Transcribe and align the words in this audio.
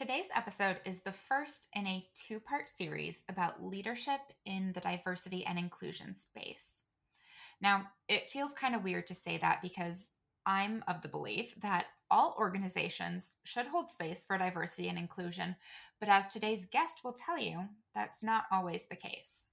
Today's 0.00 0.30
episode 0.34 0.80
is 0.86 1.02
the 1.02 1.12
first 1.12 1.68
in 1.74 1.86
a 1.86 2.06
two 2.14 2.40
part 2.40 2.70
series 2.70 3.22
about 3.28 3.62
leadership 3.62 4.20
in 4.46 4.72
the 4.72 4.80
diversity 4.80 5.44
and 5.44 5.58
inclusion 5.58 6.16
space. 6.16 6.84
Now, 7.60 7.82
it 8.08 8.30
feels 8.30 8.54
kind 8.54 8.74
of 8.74 8.82
weird 8.82 9.06
to 9.08 9.14
say 9.14 9.36
that 9.36 9.60
because 9.60 10.08
I'm 10.46 10.82
of 10.88 11.02
the 11.02 11.08
belief 11.08 11.52
that 11.60 11.84
all 12.10 12.34
organizations 12.38 13.32
should 13.44 13.66
hold 13.66 13.90
space 13.90 14.24
for 14.24 14.38
diversity 14.38 14.88
and 14.88 14.96
inclusion, 14.96 15.54
but 16.00 16.08
as 16.08 16.28
today's 16.28 16.64
guest 16.64 17.00
will 17.04 17.12
tell 17.12 17.36
you, 17.36 17.68
that's 17.94 18.22
not 18.22 18.44
always 18.50 18.86
the 18.86 18.96
case. 18.96 19.48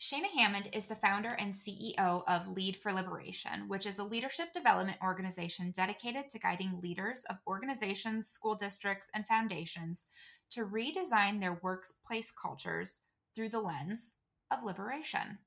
Shayna 0.00 0.26
Hammond 0.36 0.68
is 0.72 0.86
the 0.86 0.94
founder 0.94 1.30
and 1.40 1.52
CEO 1.52 2.22
of 2.28 2.46
Lead 2.46 2.76
for 2.76 2.92
Liberation, 2.92 3.66
which 3.66 3.84
is 3.84 3.98
a 3.98 4.04
leadership 4.04 4.52
development 4.52 4.98
organization 5.02 5.72
dedicated 5.72 6.28
to 6.28 6.38
guiding 6.38 6.78
leaders 6.80 7.24
of 7.28 7.38
organizations, 7.48 8.28
school 8.28 8.54
districts, 8.54 9.08
and 9.12 9.26
foundations 9.26 10.06
to 10.50 10.64
redesign 10.64 11.40
their 11.40 11.58
workplace 11.64 12.30
cultures 12.30 13.00
through 13.34 13.48
the 13.48 13.58
lens 13.58 14.14
of 14.52 14.62
liberation. 14.62 15.38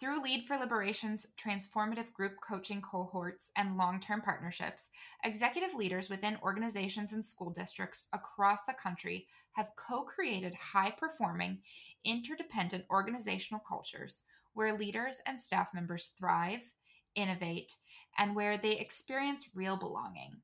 Through 0.00 0.22
Lead 0.22 0.44
for 0.44 0.56
Liberation's 0.56 1.26
transformative 1.36 2.12
group 2.12 2.36
coaching 2.40 2.80
cohorts 2.80 3.50
and 3.56 3.76
long 3.76 3.98
term 3.98 4.20
partnerships, 4.20 4.90
executive 5.24 5.74
leaders 5.74 6.08
within 6.08 6.38
organizations 6.40 7.12
and 7.12 7.24
school 7.24 7.50
districts 7.50 8.06
across 8.12 8.64
the 8.64 8.74
country 8.74 9.26
have 9.54 9.74
co 9.74 10.04
created 10.04 10.54
high 10.54 10.92
performing, 10.92 11.58
interdependent 12.04 12.84
organizational 12.90 13.60
cultures 13.68 14.22
where 14.54 14.78
leaders 14.78 15.20
and 15.26 15.38
staff 15.38 15.74
members 15.74 16.12
thrive, 16.16 16.74
innovate, 17.16 17.74
and 18.18 18.36
where 18.36 18.56
they 18.56 18.78
experience 18.78 19.50
real 19.52 19.76
belonging. 19.76 20.36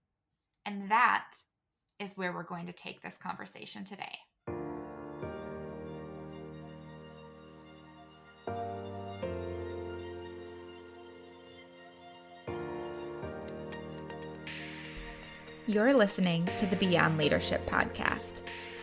And 0.67 0.91
that 0.91 1.31
is 2.01 2.17
where 2.17 2.33
we're 2.33 2.43
going 2.43 2.67
to 2.67 2.73
take 2.73 3.03
this 3.03 3.17
conversation 3.17 3.85
today. 3.85 4.19
You're 15.75 15.93
listening 15.93 16.49
to 16.61 16.67
the 16.67 16.77
Beyond 16.77 17.19
Leadership 17.19 17.69
Podcast. 17.69 18.35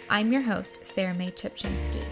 I'm 0.10 0.30
your 0.30 0.42
host, 0.42 0.86
Sarah 0.86 1.14
Mae 1.14 1.32
Chipchinsky. 1.32 2.04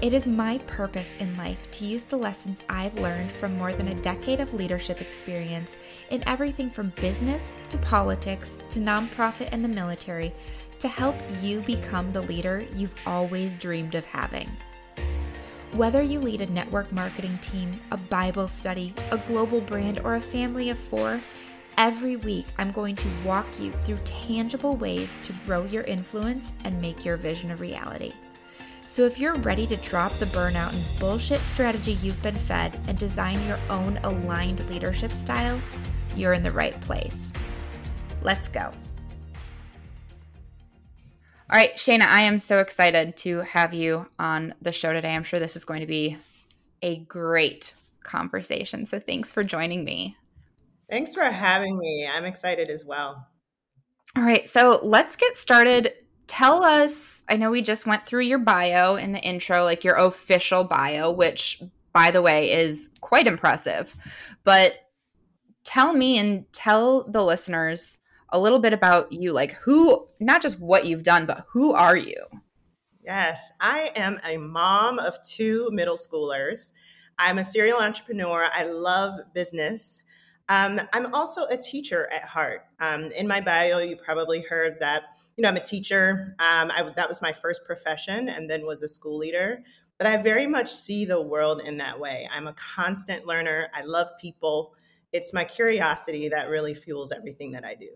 It 0.00 0.14
is 0.14 0.26
my 0.26 0.56
purpose 0.66 1.12
in 1.18 1.36
life 1.36 1.70
to 1.72 1.84
use 1.84 2.04
the 2.04 2.16
lessons 2.16 2.62
I've 2.70 2.98
learned 2.98 3.30
from 3.30 3.58
more 3.58 3.74
than 3.74 3.88
a 3.88 4.00
decade 4.00 4.40
of 4.40 4.54
leadership 4.54 5.02
experience 5.02 5.76
in 6.08 6.26
everything 6.26 6.70
from 6.70 6.94
business 6.96 7.62
to 7.68 7.76
politics 7.76 8.60
to 8.70 8.78
nonprofit 8.78 9.50
and 9.52 9.62
the 9.62 9.68
military 9.68 10.32
to 10.78 10.88
help 10.88 11.16
you 11.42 11.60
become 11.60 12.10
the 12.10 12.22
leader 12.22 12.64
you've 12.74 12.98
always 13.06 13.56
dreamed 13.56 13.94
of 13.94 14.06
having. 14.06 14.48
Whether 15.72 16.00
you 16.00 16.18
lead 16.18 16.40
a 16.40 16.50
network 16.50 16.90
marketing 16.92 17.38
team, 17.42 17.78
a 17.90 17.98
Bible 17.98 18.48
study, 18.48 18.94
a 19.10 19.18
global 19.18 19.60
brand, 19.60 20.00
or 20.00 20.14
a 20.14 20.20
family 20.20 20.70
of 20.70 20.78
four, 20.78 21.20
Every 21.76 22.14
week, 22.14 22.46
I'm 22.58 22.70
going 22.70 22.94
to 22.94 23.08
walk 23.24 23.58
you 23.58 23.72
through 23.72 23.98
tangible 24.04 24.76
ways 24.76 25.18
to 25.24 25.32
grow 25.44 25.64
your 25.64 25.82
influence 25.82 26.52
and 26.62 26.80
make 26.80 27.04
your 27.04 27.16
vision 27.16 27.50
a 27.50 27.56
reality. 27.56 28.12
So, 28.86 29.06
if 29.06 29.18
you're 29.18 29.34
ready 29.34 29.66
to 29.66 29.76
drop 29.78 30.12
the 30.14 30.26
burnout 30.26 30.72
and 30.72 31.00
bullshit 31.00 31.40
strategy 31.40 31.94
you've 31.94 32.22
been 32.22 32.36
fed 32.36 32.78
and 32.86 32.96
design 32.96 33.44
your 33.44 33.58
own 33.70 33.98
aligned 34.04 34.64
leadership 34.70 35.10
style, 35.10 35.60
you're 36.14 36.32
in 36.32 36.44
the 36.44 36.50
right 36.52 36.80
place. 36.82 37.32
Let's 38.22 38.48
go. 38.48 38.70
All 41.50 41.58
right, 41.58 41.74
Shayna, 41.74 42.06
I 42.06 42.22
am 42.22 42.38
so 42.38 42.60
excited 42.60 43.16
to 43.18 43.40
have 43.40 43.74
you 43.74 44.06
on 44.20 44.54
the 44.62 44.70
show 44.70 44.92
today. 44.92 45.12
I'm 45.12 45.24
sure 45.24 45.40
this 45.40 45.56
is 45.56 45.64
going 45.64 45.80
to 45.80 45.86
be 45.86 46.18
a 46.82 46.98
great 46.98 47.74
conversation. 48.04 48.86
So, 48.86 49.00
thanks 49.00 49.32
for 49.32 49.42
joining 49.42 49.82
me. 49.82 50.16
Thanks 50.90 51.14
for 51.14 51.24
having 51.24 51.78
me. 51.78 52.08
I'm 52.10 52.24
excited 52.24 52.70
as 52.70 52.84
well. 52.84 53.28
All 54.16 54.22
right, 54.22 54.48
so 54.48 54.80
let's 54.82 55.16
get 55.16 55.36
started. 55.36 55.92
Tell 56.26 56.62
us, 56.62 57.22
I 57.28 57.36
know 57.36 57.50
we 57.50 57.62
just 57.62 57.86
went 57.86 58.06
through 58.06 58.22
your 58.22 58.38
bio 58.38 58.96
in 58.96 59.12
the 59.12 59.20
intro, 59.20 59.64
like 59.64 59.84
your 59.84 59.96
official 59.96 60.64
bio, 60.64 61.10
which, 61.10 61.62
by 61.92 62.10
the 62.10 62.22
way, 62.22 62.52
is 62.52 62.90
quite 63.00 63.26
impressive. 63.26 63.96
But 64.44 64.74
tell 65.64 65.94
me 65.94 66.18
and 66.18 66.50
tell 66.52 67.04
the 67.04 67.24
listeners 67.24 68.00
a 68.30 68.38
little 68.38 68.58
bit 68.58 68.72
about 68.72 69.12
you, 69.12 69.32
like 69.32 69.52
who, 69.52 70.06
not 70.20 70.42
just 70.42 70.60
what 70.60 70.86
you've 70.86 71.02
done, 71.02 71.26
but 71.26 71.44
who 71.48 71.72
are 71.72 71.96
you? 71.96 72.16
Yes, 73.04 73.50
I 73.60 73.90
am 73.96 74.18
a 74.26 74.38
mom 74.38 74.98
of 74.98 75.22
two 75.22 75.68
middle 75.72 75.96
schoolers. 75.96 76.70
I'm 77.18 77.38
a 77.38 77.44
serial 77.44 77.78
entrepreneur. 77.78 78.48
I 78.52 78.64
love 78.64 79.20
business. 79.34 80.02
Um, 80.48 80.80
I'm 80.92 81.14
also 81.14 81.46
a 81.46 81.56
teacher 81.56 82.08
at 82.12 82.24
heart. 82.24 82.66
Um, 82.80 83.04
in 83.12 83.26
my 83.26 83.40
bio, 83.40 83.78
you 83.78 83.96
probably 83.96 84.42
heard 84.42 84.76
that 84.80 85.04
you 85.36 85.42
know 85.42 85.48
I'm 85.48 85.56
a 85.56 85.64
teacher. 85.64 86.36
Um, 86.38 86.70
I, 86.70 86.82
that 86.96 87.08
was 87.08 87.22
my 87.22 87.32
first 87.32 87.64
profession, 87.64 88.28
and 88.28 88.48
then 88.48 88.66
was 88.66 88.82
a 88.82 88.88
school 88.88 89.16
leader. 89.16 89.62
But 89.96 90.06
I 90.06 90.16
very 90.18 90.46
much 90.46 90.70
see 90.70 91.04
the 91.04 91.22
world 91.22 91.62
in 91.64 91.78
that 91.78 91.98
way. 91.98 92.28
I'm 92.32 92.46
a 92.46 92.54
constant 92.54 93.26
learner. 93.26 93.68
I 93.72 93.82
love 93.82 94.08
people. 94.20 94.74
It's 95.12 95.32
my 95.32 95.44
curiosity 95.44 96.28
that 96.28 96.48
really 96.48 96.74
fuels 96.74 97.12
everything 97.12 97.52
that 97.52 97.64
I 97.64 97.74
do. 97.74 97.90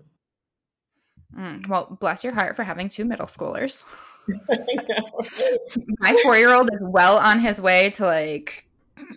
Mm, 1.37 1.67
well, 1.67 1.99
bless 2.01 2.23
your 2.23 2.33
heart 2.33 2.57
for 2.57 2.63
having 2.63 2.89
two 2.89 3.05
middle 3.05 3.27
schoolers. 3.27 3.85
my 5.99 6.17
four 6.23 6.37
year 6.37 6.55
old 6.55 6.71
is 6.73 6.81
well 6.81 7.19
on 7.19 7.41
his 7.41 7.61
way 7.61 7.91
to 7.91 8.05
like 8.05 8.68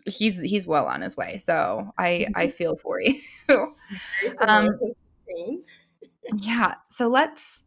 he's 0.06 0.40
he's 0.42 0.66
well 0.66 0.86
on 0.86 1.02
his 1.02 1.16
way. 1.18 1.38
So 1.38 1.92
I 1.98 2.28
I 2.36 2.48
mm-hmm. 2.48 2.52
feel 2.52 2.76
for 2.76 3.00
you. 3.02 3.16
um, 4.48 4.70
yeah. 6.38 6.76
So 6.90 7.08
let's 7.08 7.64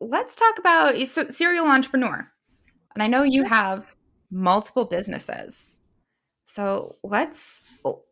let's 0.00 0.36
talk 0.36 0.58
about 0.58 0.96
so, 1.06 1.28
serial 1.28 1.66
entrepreneur, 1.66 2.30
and 2.94 3.02
I 3.02 3.06
know 3.06 3.22
you 3.22 3.44
have 3.44 3.94
multiple 4.30 4.84
businesses. 4.84 5.80
So 6.46 6.96
let's 7.02 7.62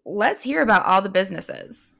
let's 0.04 0.42
hear 0.42 0.62
about 0.62 0.84
all 0.86 1.02
the 1.02 1.08
businesses. 1.08 1.94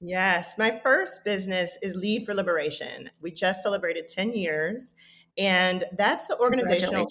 Yes, 0.00 0.56
my 0.56 0.80
first 0.82 1.24
business 1.24 1.76
is 1.82 1.94
Lead 1.94 2.24
for 2.24 2.32
Liberation. 2.32 3.10
We 3.20 3.32
just 3.32 3.62
celebrated 3.62 4.08
10 4.08 4.32
years, 4.32 4.94
and 5.36 5.84
that's 5.96 6.26
the 6.26 6.38
organizational. 6.38 7.06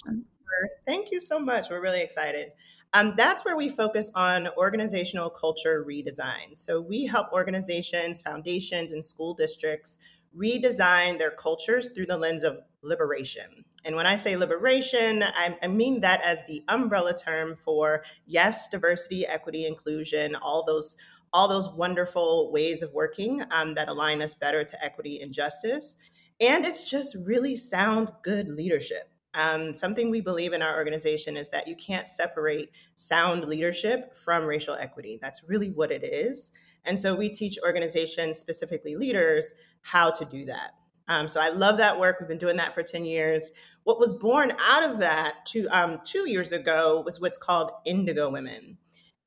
Thank 0.88 1.12
you 1.12 1.19
so 1.19 1.40
much. 1.40 1.69
We're 1.69 1.81
really 1.81 2.02
excited. 2.02 2.50
Um, 2.94 3.13
that's 3.16 3.45
where 3.45 3.55
we 3.55 3.69
focus 3.69 4.09
on 4.16 4.47
organizational 4.57 5.29
culture 5.29 5.85
redesign. 5.88 6.55
So 6.57 6.81
we 6.81 7.05
help 7.05 7.31
organizations, 7.31 8.22
foundations, 8.22 8.91
and 8.91 9.05
school 9.05 9.33
districts 9.35 10.00
redesign 10.35 11.19
their 11.19 11.31
cultures 11.31 11.89
through 11.89 12.07
the 12.07 12.17
lens 12.17 12.44
of 12.44 12.59
liberation. 12.81 13.66
And 13.85 13.95
when 13.95 14.07
I 14.07 14.16
say 14.16 14.35
liberation, 14.35 15.23
I, 15.23 15.57
I, 15.61 15.67
mean 15.67 16.01
that 16.01 16.22
as 16.22 16.44
the 16.47 16.63
umbrella 16.67 17.16
term 17.16 17.55
for 17.55 18.03
yes, 18.25 18.67
diversity, 18.67 19.25
equity, 19.25 19.66
inclusion, 19.66 20.35
all 20.35 20.66
those 20.66 20.97
all 21.31 21.47
those 21.47 21.69
wonderful 21.69 22.51
ways 22.51 22.81
of 22.81 22.91
working 22.91 23.44
um, 23.51 23.75
that 23.75 23.88
align 23.88 24.19
us 24.19 24.33
better 24.33 24.63
to 24.63 24.83
equity 24.83 25.22
and 25.22 25.31
justice. 25.31 25.95
And 26.39 26.66
it's 26.66 26.89
just 26.89 27.16
really 27.23 27.55
sound 27.55 28.11
good 28.23 28.49
leadership. 28.49 29.11
Um, 29.34 29.73
something 29.73 30.09
we 30.09 30.22
believe 30.22 30.53
in 30.53 30.62
our 30.62 30.75
organization 30.75 31.38
is 31.38 31.50
that 31.50 31.67
you 31.67 31.75
can't 31.75 32.09
separate 32.09 32.72
sound 32.95 33.45
leadership 33.45 34.17
from 34.17 34.45
racial 34.45 34.75
equity. 34.75 35.19
That's 35.22 35.44
really 35.47 35.69
what 35.69 35.91
it 35.91 36.03
is. 36.03 36.51
And 36.85 36.97
so 36.97 37.16
we 37.16 37.29
teach 37.29 37.59
organizations, 37.63 38.38
specifically 38.38 38.95
leaders, 38.95 39.53
how 39.81 40.09
to 40.12 40.25
do 40.25 40.45
that. 40.45 40.72
Um, 41.07 41.28
so 41.28 41.41
I 41.41 41.50
love 41.50 41.78
that 41.78 42.00
work. 42.00 42.17
We've 42.19 42.29
been 42.29 42.38
doing 42.38 42.57
that 42.57 42.73
for 42.73 42.84
10 42.84 43.03
years. 43.03 43.52
What 43.84 43.99
was 43.99 44.14
born 44.14 44.53
out 44.59 44.87
of 44.87 44.99
that 44.99 45.46
two, 45.46 45.67
um, 45.72 45.99
two 46.03 46.29
years 46.29 46.52
ago 46.52 47.02
was 47.03 47.20
what's 47.20 47.37
called 47.37 47.72
Indigo 47.85 48.29
Women. 48.29 48.78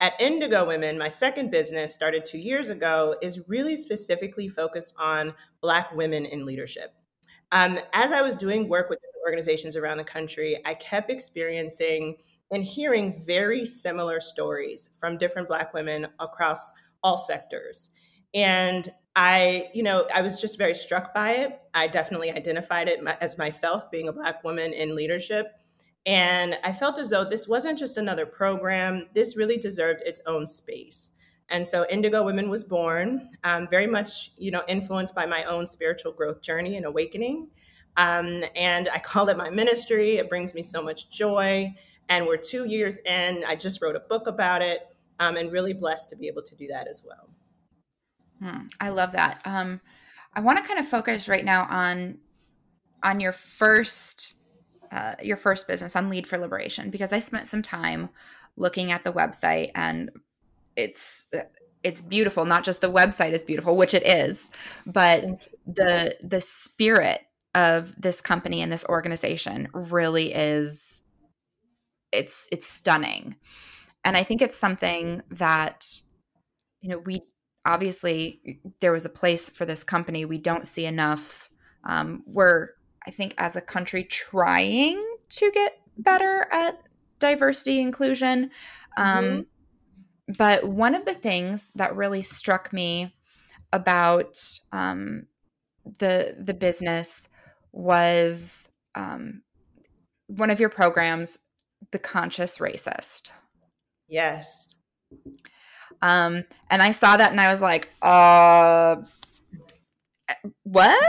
At 0.00 0.20
Indigo 0.20 0.66
Women, 0.66 0.98
my 0.98 1.08
second 1.08 1.50
business 1.50 1.94
started 1.94 2.24
two 2.24 2.38
years 2.38 2.70
ago, 2.70 3.16
is 3.20 3.48
really 3.48 3.76
specifically 3.76 4.48
focused 4.48 4.94
on 4.98 5.34
Black 5.60 5.92
women 5.94 6.24
in 6.24 6.46
leadership. 6.46 6.94
Um, 7.52 7.78
as 7.92 8.12
I 8.12 8.22
was 8.22 8.34
doing 8.34 8.68
work 8.68 8.88
with 8.88 8.98
organizations 9.24 9.76
around 9.76 9.98
the 9.98 10.04
country, 10.04 10.56
I 10.64 10.74
kept 10.74 11.10
experiencing 11.10 12.16
and 12.50 12.62
hearing 12.62 13.14
very 13.26 13.64
similar 13.64 14.20
stories 14.20 14.90
from 14.98 15.16
different 15.16 15.48
Black 15.48 15.72
women 15.72 16.06
across 16.20 16.72
all 17.02 17.16
sectors. 17.16 17.90
And 18.34 18.90
I, 19.16 19.68
you 19.74 19.82
know, 19.82 20.06
I 20.14 20.22
was 20.22 20.40
just 20.40 20.58
very 20.58 20.74
struck 20.74 21.14
by 21.14 21.32
it. 21.32 21.60
I 21.74 21.86
definitely 21.86 22.30
identified 22.30 22.88
it 22.88 23.00
as 23.20 23.38
myself 23.38 23.90
being 23.90 24.08
a 24.08 24.12
Black 24.12 24.42
woman 24.44 24.72
in 24.72 24.94
leadership. 24.94 25.52
And 26.04 26.58
I 26.64 26.72
felt 26.72 26.98
as 26.98 27.10
though 27.10 27.24
this 27.24 27.46
wasn't 27.46 27.78
just 27.78 27.96
another 27.96 28.26
program, 28.26 29.08
this 29.14 29.36
really 29.36 29.56
deserved 29.56 30.02
its 30.04 30.20
own 30.26 30.46
space. 30.46 31.12
And 31.48 31.66
so 31.66 31.86
Indigo 31.90 32.24
Women 32.24 32.48
was 32.48 32.64
born, 32.64 33.30
um, 33.44 33.68
very 33.70 33.86
much, 33.86 34.32
you 34.38 34.50
know, 34.50 34.62
influenced 34.68 35.14
by 35.14 35.26
my 35.26 35.44
own 35.44 35.66
spiritual 35.66 36.12
growth 36.12 36.40
journey 36.40 36.76
and 36.76 36.86
awakening. 36.86 37.48
Um, 37.96 38.42
and 38.54 38.88
I 38.92 38.98
call 39.04 39.28
it 39.28 39.36
my 39.36 39.50
ministry. 39.50 40.16
It 40.16 40.28
brings 40.28 40.54
me 40.54 40.62
so 40.62 40.82
much 40.82 41.10
joy. 41.10 41.74
And 42.08 42.26
we're 42.26 42.36
two 42.36 42.68
years 42.68 42.98
in. 43.06 43.44
I 43.46 43.54
just 43.54 43.80
wrote 43.80 43.96
a 43.96 44.00
book 44.00 44.26
about 44.26 44.60
it 44.60 44.80
um, 45.18 45.36
and 45.36 45.52
really 45.52 45.72
blessed 45.72 46.10
to 46.10 46.16
be 46.16 46.26
able 46.26 46.42
to 46.42 46.56
do 46.56 46.66
that 46.68 46.88
as 46.88 47.02
well. 47.06 47.30
Hmm, 48.40 48.66
I 48.80 48.88
love 48.88 49.12
that. 49.12 49.40
Um, 49.44 49.80
I 50.34 50.40
want 50.40 50.58
to 50.58 50.64
kind 50.64 50.80
of 50.80 50.88
focus 50.88 51.28
right 51.28 51.44
now 51.44 51.66
on 51.68 52.18
on 53.04 53.20
your 53.20 53.32
first 53.32 54.34
uh, 54.90 55.14
your 55.22 55.36
first 55.36 55.66
business 55.66 55.96
on 55.96 56.08
Lead 56.08 56.26
for 56.26 56.38
Liberation 56.38 56.90
because 56.90 57.12
I 57.12 57.18
spent 57.18 57.46
some 57.46 57.62
time 57.62 58.10
looking 58.56 58.92
at 58.92 59.04
the 59.04 59.12
website 59.12 59.70
and 59.74 60.10
it's 60.76 61.26
it's 61.82 62.02
beautiful. 62.02 62.44
Not 62.44 62.64
just 62.64 62.80
the 62.80 62.90
website 62.90 63.32
is 63.32 63.42
beautiful, 63.42 63.76
which 63.76 63.94
it 63.94 64.06
is, 64.06 64.50
but 64.86 65.24
the 65.66 66.16
the 66.22 66.40
spirit 66.40 67.22
of 67.54 68.00
this 68.00 68.20
company 68.20 68.62
and 68.62 68.72
this 68.72 68.84
organization 68.88 69.68
really 69.72 70.32
is 70.32 71.02
it's 72.12 72.48
it's 72.52 72.68
stunning. 72.68 73.36
And 74.04 74.16
I 74.16 74.22
think 74.22 74.42
it's 74.42 74.56
something 74.56 75.22
that 75.30 75.86
you 76.80 76.90
know 76.90 76.98
we 76.98 77.22
obviously 77.64 78.60
there 78.80 78.92
was 78.92 79.04
a 79.04 79.10
place 79.10 79.48
for 79.48 79.64
this 79.64 79.84
company. 79.84 80.24
We 80.24 80.38
don't 80.38 80.66
see 80.66 80.86
enough. 80.86 81.48
Um, 81.84 82.22
we're 82.26 82.68
I 83.06 83.10
think 83.10 83.34
as 83.38 83.56
a 83.56 83.60
country 83.60 84.04
trying 84.04 85.02
to 85.30 85.50
get 85.50 85.78
better 85.96 86.46
at 86.52 86.80
diversity 87.18 87.80
inclusion. 87.80 88.50
Um, 88.96 89.24
mm-hmm. 89.24 89.40
But 90.38 90.66
one 90.66 90.94
of 90.94 91.04
the 91.04 91.14
things 91.14 91.72
that 91.74 91.96
really 91.96 92.22
struck 92.22 92.72
me 92.72 93.14
about 93.72 94.38
um, 94.72 95.26
the 95.98 96.36
the 96.38 96.54
business 96.54 97.28
was 97.72 98.68
um, 98.94 99.42
one 100.26 100.50
of 100.50 100.60
your 100.60 100.68
programs, 100.68 101.38
the 101.90 101.98
conscious 101.98 102.58
racist. 102.58 103.30
Yes. 104.08 104.74
Um, 106.00 106.44
and 106.70 106.82
I 106.82 106.90
saw 106.90 107.16
that 107.16 107.30
and 107.30 107.40
I 107.40 107.50
was 107.50 107.60
like, 107.60 107.90
uh, 108.02 108.96
what? 110.64 111.02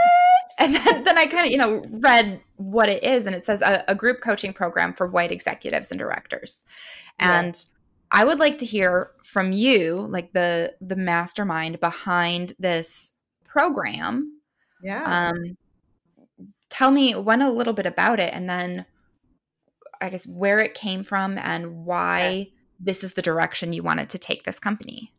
And 0.56 0.76
then, 0.76 1.02
then 1.02 1.18
I 1.18 1.26
kind 1.26 1.46
of, 1.46 1.50
you 1.50 1.58
know, 1.58 1.82
read 2.00 2.40
what 2.54 2.88
it 2.88 3.02
is 3.02 3.26
and 3.26 3.34
it 3.34 3.44
says 3.44 3.60
a, 3.60 3.82
a, 3.88 3.94
group 3.94 4.20
coaching 4.20 4.52
program 4.52 4.94
for 4.94 5.08
white 5.08 5.32
executives 5.32 5.90
and 5.90 5.98
directors. 5.98 6.62
And 7.18 7.48
yes. 7.48 7.66
I 8.12 8.24
would 8.24 8.38
like 8.38 8.58
to 8.58 8.64
hear 8.64 9.10
from 9.24 9.50
you, 9.50 10.06
like 10.08 10.32
the 10.32 10.74
the 10.80 10.94
mastermind 10.94 11.80
behind 11.80 12.54
this 12.60 13.14
program. 13.44 14.40
Yeah. 14.80 15.32
Um, 15.32 15.56
tell 16.74 16.90
me 16.90 17.14
one 17.14 17.40
a 17.40 17.52
little 17.52 17.72
bit 17.72 17.86
about 17.86 18.18
it 18.18 18.34
and 18.34 18.50
then 18.50 18.84
I 20.00 20.10
guess 20.10 20.26
where 20.26 20.58
it 20.58 20.74
came 20.74 21.04
from 21.04 21.38
and 21.38 21.84
why 21.86 22.28
yeah. 22.28 22.44
this 22.80 23.04
is 23.04 23.14
the 23.14 23.22
direction 23.22 23.72
you 23.72 23.84
wanted 23.84 24.10
to 24.10 24.18
take 24.18 24.42
this 24.42 24.58
company. 24.58 25.12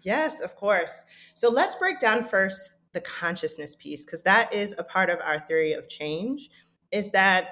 Yes, 0.00 0.40
of 0.40 0.56
course. 0.56 1.04
So 1.34 1.50
let's 1.50 1.76
break 1.76 2.00
down 2.00 2.24
first 2.24 2.72
the 2.94 3.02
consciousness 3.02 3.76
piece 3.76 4.06
because 4.06 4.22
that 4.22 4.54
is 4.54 4.74
a 4.78 4.84
part 4.84 5.10
of 5.10 5.18
our 5.20 5.38
theory 5.38 5.72
of 5.72 5.86
change 5.86 6.48
is 6.90 7.10
that 7.10 7.48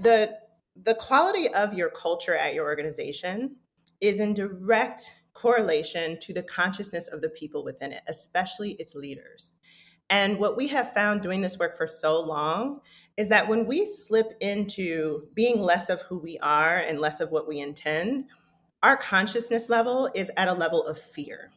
the 0.00 0.36
the 0.74 0.94
quality 0.94 1.46
of 1.54 1.74
your 1.74 1.90
culture 1.90 2.34
at 2.34 2.54
your 2.54 2.64
organization 2.64 3.54
is 4.00 4.18
in 4.18 4.34
direct 4.34 5.14
correlation 5.32 6.18
to 6.22 6.32
the 6.32 6.42
consciousness 6.42 7.06
of 7.06 7.20
the 7.20 7.28
people 7.28 7.62
within 7.62 7.92
it 7.92 8.02
especially 8.08 8.72
its 8.72 8.94
leaders 8.94 9.52
and 10.10 10.38
what 10.38 10.56
we 10.56 10.68
have 10.68 10.92
found 10.92 11.22
doing 11.22 11.40
this 11.40 11.58
work 11.58 11.76
for 11.76 11.86
so 11.86 12.20
long 12.20 12.80
is 13.16 13.30
that 13.30 13.48
when 13.48 13.66
we 13.66 13.86
slip 13.86 14.34
into 14.40 15.28
being 15.34 15.60
less 15.60 15.88
of 15.88 16.02
who 16.02 16.18
we 16.18 16.38
are 16.38 16.76
and 16.76 17.00
less 17.00 17.20
of 17.20 17.30
what 17.30 17.48
we 17.48 17.60
intend 17.60 18.26
our 18.82 18.96
consciousness 18.96 19.70
level 19.70 20.10
is 20.14 20.30
at 20.36 20.48
a 20.48 20.52
level 20.52 20.84
of 20.86 20.98
fear 20.98 21.50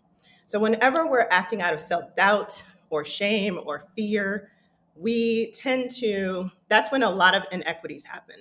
so 0.46 0.60
whenever 0.60 1.08
we're 1.08 1.28
acting 1.32 1.62
out 1.62 1.74
of 1.74 1.82
self-doubt 1.82 2.64
or 2.90 3.04
shame 3.04 3.60
or 3.66 3.88
fear, 3.96 4.50
we 4.96 5.52
tend 5.52 5.90
to, 5.92 6.52
that's 6.70 6.92
when 6.92 7.04
a 7.04 7.10
lot 7.10 7.34
of 7.34 7.46
inequities 7.52 8.06
happen. 8.06 8.36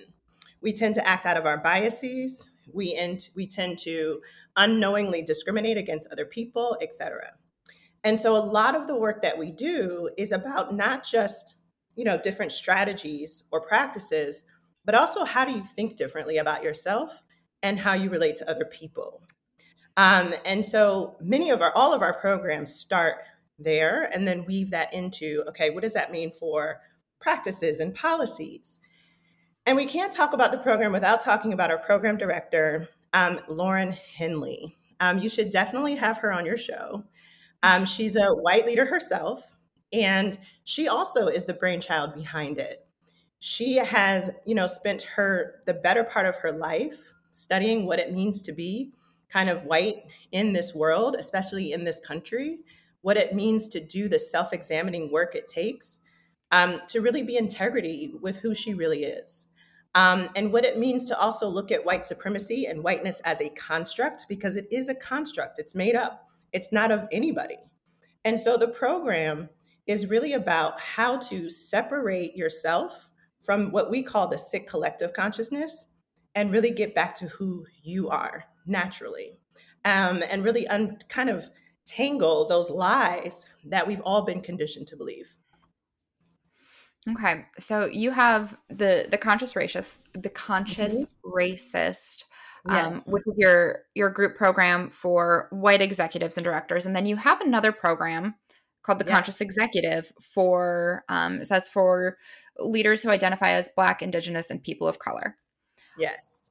We 0.61 0.73
tend 0.73 0.95
to 0.95 1.07
act 1.07 1.25
out 1.25 1.37
of 1.37 1.45
our 1.45 1.57
biases. 1.57 2.45
We, 2.71 2.95
we 3.35 3.47
tend 3.47 3.79
to 3.79 4.21
unknowingly 4.55 5.23
discriminate 5.23 5.77
against 5.77 6.11
other 6.11 6.25
people, 6.25 6.77
etc. 6.81 7.31
And 8.03 8.19
so 8.19 8.35
a 8.35 8.43
lot 8.43 8.75
of 8.75 8.87
the 8.87 8.95
work 8.95 9.21
that 9.21 9.37
we 9.37 9.51
do 9.51 10.09
is 10.17 10.31
about 10.31 10.73
not 10.73 11.05
just, 11.05 11.55
you 11.95 12.03
know, 12.03 12.19
different 12.21 12.51
strategies 12.51 13.43
or 13.51 13.61
practices, 13.61 14.43
but 14.85 14.95
also 14.95 15.23
how 15.23 15.45
do 15.45 15.53
you 15.53 15.61
think 15.61 15.95
differently 15.95 16.37
about 16.37 16.63
yourself 16.63 17.23
and 17.61 17.79
how 17.79 17.93
you 17.93 18.09
relate 18.09 18.35
to 18.37 18.49
other 18.49 18.65
people. 18.65 19.21
Um, 19.95 20.33
and 20.43 20.65
so 20.65 21.15
many 21.21 21.49
of 21.49 21.61
our, 21.61 21.71
all 21.75 21.93
of 21.93 22.01
our 22.01 22.13
programs 22.13 22.73
start 22.73 23.17
there 23.57 24.09
and 24.13 24.27
then 24.27 24.45
weave 24.45 24.71
that 24.71 24.93
into 24.93 25.43
okay, 25.47 25.69
what 25.69 25.83
does 25.83 25.93
that 25.93 26.11
mean 26.11 26.31
for 26.31 26.81
practices 27.21 27.79
and 27.79 27.95
policies? 27.95 28.79
And 29.65 29.77
we 29.77 29.85
can't 29.85 30.11
talk 30.11 30.33
about 30.33 30.51
the 30.51 30.57
program 30.57 30.91
without 30.91 31.21
talking 31.21 31.53
about 31.53 31.71
our 31.71 31.77
program 31.77 32.17
director, 32.17 32.89
um, 33.13 33.39
Lauren 33.47 33.93
Henley. 34.17 34.75
Um, 34.99 35.19
you 35.19 35.29
should 35.29 35.49
definitely 35.49 35.95
have 35.95 36.17
her 36.17 36.33
on 36.33 36.45
your 36.45 36.57
show. 36.57 37.05
Um, 37.63 37.85
she's 37.85 38.15
a 38.15 38.27
white 38.27 38.65
leader 38.65 38.85
herself, 38.85 39.55
and 39.91 40.37
she 40.63 40.87
also 40.87 41.27
is 41.27 41.45
the 41.45 41.53
brainchild 41.53 42.13
behind 42.13 42.59
it. 42.59 42.85
She 43.39 43.77
has, 43.77 44.29
you 44.45 44.53
know, 44.53 44.67
spent 44.67 45.01
her 45.03 45.61
the 45.65 45.73
better 45.73 46.03
part 46.03 46.25
of 46.25 46.35
her 46.37 46.51
life 46.51 47.13
studying 47.31 47.85
what 47.85 47.99
it 47.99 48.13
means 48.13 48.41
to 48.43 48.51
be 48.51 48.93
kind 49.29 49.49
of 49.49 49.63
white 49.63 50.03
in 50.31 50.53
this 50.53 50.75
world, 50.75 51.15
especially 51.17 51.73
in 51.73 51.83
this 51.83 51.99
country, 51.99 52.59
what 53.01 53.17
it 53.17 53.33
means 53.33 53.67
to 53.69 53.79
do 53.79 54.07
the 54.07 54.19
self 54.19 54.53
examining 54.53 55.11
work 55.11 55.35
it 55.35 55.47
takes 55.47 56.01
um, 56.51 56.81
to 56.87 57.01
really 57.01 57.23
be 57.23 57.35
integrity 57.35 58.13
with 58.21 58.37
who 58.37 58.53
she 58.53 58.73
really 58.73 59.03
is. 59.03 59.47
Um, 59.95 60.29
and 60.35 60.53
what 60.53 60.65
it 60.65 60.77
means 60.79 61.07
to 61.07 61.19
also 61.19 61.47
look 61.47 61.71
at 61.71 61.85
white 61.85 62.05
supremacy 62.05 62.65
and 62.65 62.83
whiteness 62.83 63.19
as 63.25 63.41
a 63.41 63.49
construct, 63.49 64.27
because 64.29 64.55
it 64.55 64.67
is 64.71 64.89
a 64.89 64.95
construct, 64.95 65.59
it's 65.59 65.75
made 65.75 65.95
up, 65.95 66.22
it's 66.53 66.71
not 66.71 66.91
of 66.91 67.07
anybody. 67.11 67.57
And 68.25 68.39
so 68.39 68.57
the 68.57 68.67
program 68.67 69.49
is 69.85 70.07
really 70.07 70.33
about 70.33 70.79
how 70.79 71.17
to 71.17 71.49
separate 71.49 72.35
yourself 72.35 73.09
from 73.41 73.71
what 73.71 73.91
we 73.91 74.01
call 74.01 74.27
the 74.27 74.37
sick 74.37 74.67
collective 74.67 75.13
consciousness 75.13 75.87
and 76.35 76.51
really 76.51 76.71
get 76.71 76.95
back 76.95 77.13
to 77.15 77.27
who 77.27 77.65
you 77.81 78.09
are 78.09 78.45
naturally. 78.65 79.37
Um, 79.85 80.23
and 80.29 80.45
really 80.45 80.65
un- 80.67 80.97
kind 81.09 81.29
of 81.29 81.49
tangle 81.85 82.47
those 82.47 82.71
lies 82.71 83.45
that 83.65 83.85
we've 83.85 84.01
all 84.01 84.21
been 84.21 84.39
conditioned 84.39 84.87
to 84.87 84.95
believe. 84.95 85.35
Okay, 87.11 87.45
so 87.59 87.85
you 87.85 88.11
have 88.11 88.57
the 88.69 89.07
the 89.11 89.17
conscious 89.17 89.53
racist, 89.53 89.97
the 90.13 90.29
conscious 90.29 91.03
mm-hmm. 91.03 91.37
racist, 91.37 92.23
um, 92.69 93.01
which 93.07 93.23
is 93.27 93.33
your 93.37 93.83
your 93.93 94.09
group 94.09 94.37
program 94.37 94.89
for 94.89 95.47
white 95.51 95.81
executives 95.81 96.37
and 96.37 96.45
directors, 96.45 96.85
and 96.85 96.95
then 96.95 97.05
you 97.05 97.15
have 97.15 97.41
another 97.41 97.71
program 97.71 98.35
called 98.83 98.99
the 98.99 99.05
yes. 99.05 99.13
conscious 99.13 99.41
executive 99.41 100.11
for 100.21 101.03
um, 101.09 101.41
it 101.41 101.47
says 101.47 101.67
for 101.67 102.17
leaders 102.57 103.01
who 103.01 103.09
identify 103.09 103.51
as 103.51 103.69
Black, 103.75 104.01
Indigenous, 104.01 104.49
and 104.49 104.63
people 104.63 104.87
of 104.87 104.99
color. 104.99 105.37
Yes. 105.97 106.41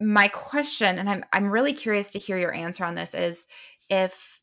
My 0.00 0.28
question, 0.28 0.98
and 0.98 1.10
I'm 1.10 1.24
I'm 1.32 1.50
really 1.50 1.72
curious 1.72 2.10
to 2.10 2.18
hear 2.18 2.38
your 2.38 2.54
answer 2.54 2.84
on 2.84 2.94
this, 2.94 3.14
is 3.14 3.46
if 3.88 4.40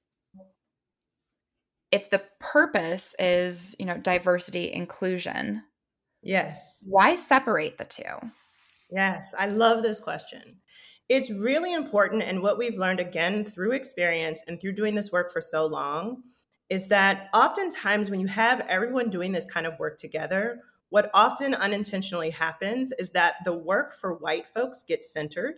if 1.91 2.09
the 2.09 2.21
purpose 2.39 3.15
is, 3.17 3.75
you 3.79 3.85
know, 3.85 3.97
diversity, 3.97 4.71
inclusion, 4.71 5.63
yes. 6.21 6.83
Why 6.85 7.15
separate 7.15 7.77
the 7.77 7.85
two? 7.85 8.03
Yes, 8.91 9.33
I 9.37 9.47
love 9.47 9.83
this 9.83 9.99
question. 9.99 10.57
It's 11.09 11.31
really 11.31 11.73
important. 11.73 12.23
And 12.23 12.41
what 12.41 12.57
we've 12.57 12.77
learned 12.77 12.99
again 12.99 13.45
through 13.45 13.71
experience 13.71 14.41
and 14.47 14.59
through 14.59 14.73
doing 14.73 14.95
this 14.95 15.11
work 15.11 15.31
for 15.31 15.41
so 15.41 15.65
long 15.65 16.23
is 16.69 16.87
that 16.87 17.29
oftentimes 17.33 18.09
when 18.09 18.19
you 18.19 18.27
have 18.27 18.59
everyone 18.67 19.09
doing 19.09 19.31
this 19.31 19.47
kind 19.47 19.65
of 19.65 19.79
work 19.79 19.97
together, 19.97 20.61
what 20.89 21.09
often 21.13 21.53
unintentionally 21.53 22.29
happens 22.29 22.91
is 22.99 23.11
that 23.11 23.35
the 23.45 23.53
work 23.53 23.93
for 23.93 24.15
white 24.15 24.47
folks 24.47 24.83
gets 24.83 25.11
centered 25.13 25.55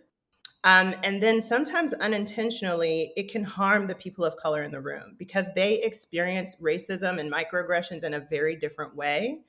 um, 0.64 0.94
and 1.04 1.24
then 1.24 1.42
sometimes 1.42 1.94
unintentionally, 1.94 3.14
it 3.16 3.32
can 3.32 3.44
harm 3.44 3.88
the 3.88 3.96
people 3.96 4.26
of 4.26 4.36
color 4.36 4.62
in 4.64 4.72
the 4.72 4.82
room 4.82 5.16
because 5.18 5.48
they 5.56 5.82
experience 5.82 6.58
racism 6.62 7.20
and 7.20 7.32
microaggressions 7.32 8.04
in 8.04 8.14
a 8.14 8.20
very 8.20 8.56
different 8.56 8.96
way. 8.96 9.40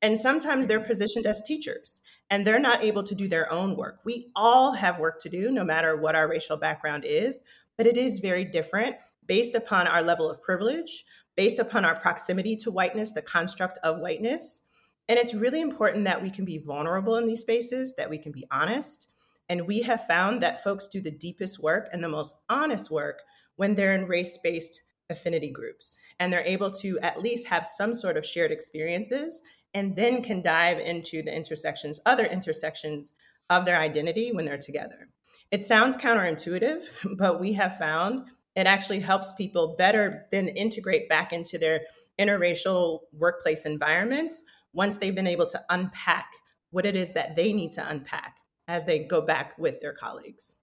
And 0.00 0.18
sometimes 0.18 0.66
they're 0.66 0.80
positioned 0.80 1.26
as 1.26 1.42
teachers 1.42 2.00
and 2.30 2.46
they're 2.46 2.60
not 2.60 2.84
able 2.84 3.02
to 3.02 3.14
do 3.14 3.28
their 3.28 3.50
own 3.52 3.76
work. 3.76 4.00
We 4.04 4.30
all 4.36 4.72
have 4.72 4.98
work 4.98 5.18
to 5.20 5.28
do, 5.28 5.50
no 5.50 5.64
matter 5.64 5.96
what 5.96 6.14
our 6.14 6.28
racial 6.28 6.56
background 6.56 7.04
is, 7.04 7.40
but 7.76 7.86
it 7.86 7.96
is 7.96 8.18
very 8.18 8.44
different 8.44 8.96
based 9.26 9.54
upon 9.54 9.86
our 9.86 10.02
level 10.02 10.30
of 10.30 10.42
privilege, 10.42 11.04
based 11.36 11.58
upon 11.58 11.84
our 11.84 11.98
proximity 11.98 12.56
to 12.56 12.70
whiteness, 12.70 13.12
the 13.12 13.22
construct 13.22 13.78
of 13.82 14.00
whiteness. 14.00 14.62
And 15.08 15.18
it's 15.18 15.34
really 15.34 15.60
important 15.60 16.04
that 16.04 16.22
we 16.22 16.30
can 16.30 16.44
be 16.44 16.58
vulnerable 16.58 17.16
in 17.16 17.26
these 17.26 17.40
spaces, 17.40 17.94
that 17.94 18.10
we 18.10 18.18
can 18.18 18.32
be 18.32 18.46
honest. 18.50 19.08
And 19.48 19.66
we 19.66 19.82
have 19.82 20.06
found 20.06 20.42
that 20.42 20.62
folks 20.62 20.86
do 20.86 21.00
the 21.00 21.10
deepest 21.10 21.62
work 21.62 21.88
and 21.92 22.04
the 22.04 22.08
most 22.08 22.34
honest 22.48 22.90
work 22.90 23.22
when 23.56 23.74
they're 23.74 23.94
in 23.94 24.06
race 24.06 24.38
based 24.38 24.82
affinity 25.10 25.50
groups 25.50 25.98
and 26.20 26.32
they're 26.32 26.42
able 26.44 26.70
to 26.70 26.98
at 27.00 27.20
least 27.20 27.48
have 27.48 27.66
some 27.66 27.94
sort 27.94 28.16
of 28.16 28.26
shared 28.26 28.50
experiences 28.50 29.42
and 29.74 29.96
then 29.96 30.22
can 30.22 30.42
dive 30.42 30.78
into 30.78 31.22
the 31.22 31.34
intersections, 31.34 32.00
other 32.06 32.24
intersections 32.24 33.12
of 33.50 33.64
their 33.64 33.78
identity 33.78 34.32
when 34.32 34.44
they're 34.44 34.58
together. 34.58 35.08
It 35.50 35.64
sounds 35.64 35.96
counterintuitive, 35.96 36.82
but 37.18 37.40
we 37.40 37.54
have 37.54 37.78
found 37.78 38.26
it 38.56 38.66
actually 38.66 39.00
helps 39.00 39.32
people 39.32 39.76
better 39.78 40.26
then 40.32 40.48
integrate 40.48 41.08
back 41.08 41.32
into 41.32 41.58
their 41.58 41.82
interracial 42.18 43.00
workplace 43.12 43.64
environments 43.64 44.42
once 44.72 44.98
they've 44.98 45.14
been 45.14 45.28
able 45.28 45.46
to 45.46 45.62
unpack 45.70 46.26
what 46.70 46.84
it 46.84 46.96
is 46.96 47.12
that 47.12 47.36
they 47.36 47.52
need 47.52 47.72
to 47.72 47.88
unpack 47.88 48.36
as 48.66 48.84
they 48.84 48.98
go 48.98 49.20
back 49.20 49.56
with 49.58 49.80
their 49.80 49.92
colleagues. 49.92 50.56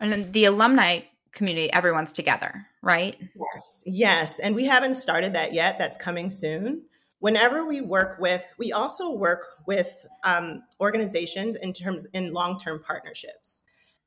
And 0.00 0.32
the 0.32 0.44
alumni 0.44 1.00
community, 1.34 1.72
everyone's 1.72 2.12
together, 2.12 2.66
right? 2.82 3.16
Yes, 3.34 3.82
yes. 3.86 4.38
And 4.38 4.54
we 4.54 4.64
haven't 4.64 4.94
started 4.94 5.32
that 5.34 5.52
yet. 5.52 5.78
That's 5.78 5.96
coming 5.96 6.30
soon. 6.30 6.82
Whenever 7.18 7.64
we 7.64 7.80
work 7.80 8.18
with, 8.20 8.46
we 8.58 8.72
also 8.72 9.10
work 9.10 9.56
with 9.66 10.06
um, 10.24 10.62
organizations 10.80 11.56
in 11.56 11.72
terms 11.72 12.06
in 12.12 12.32
long-term 12.32 12.82
partnerships. 12.84 13.62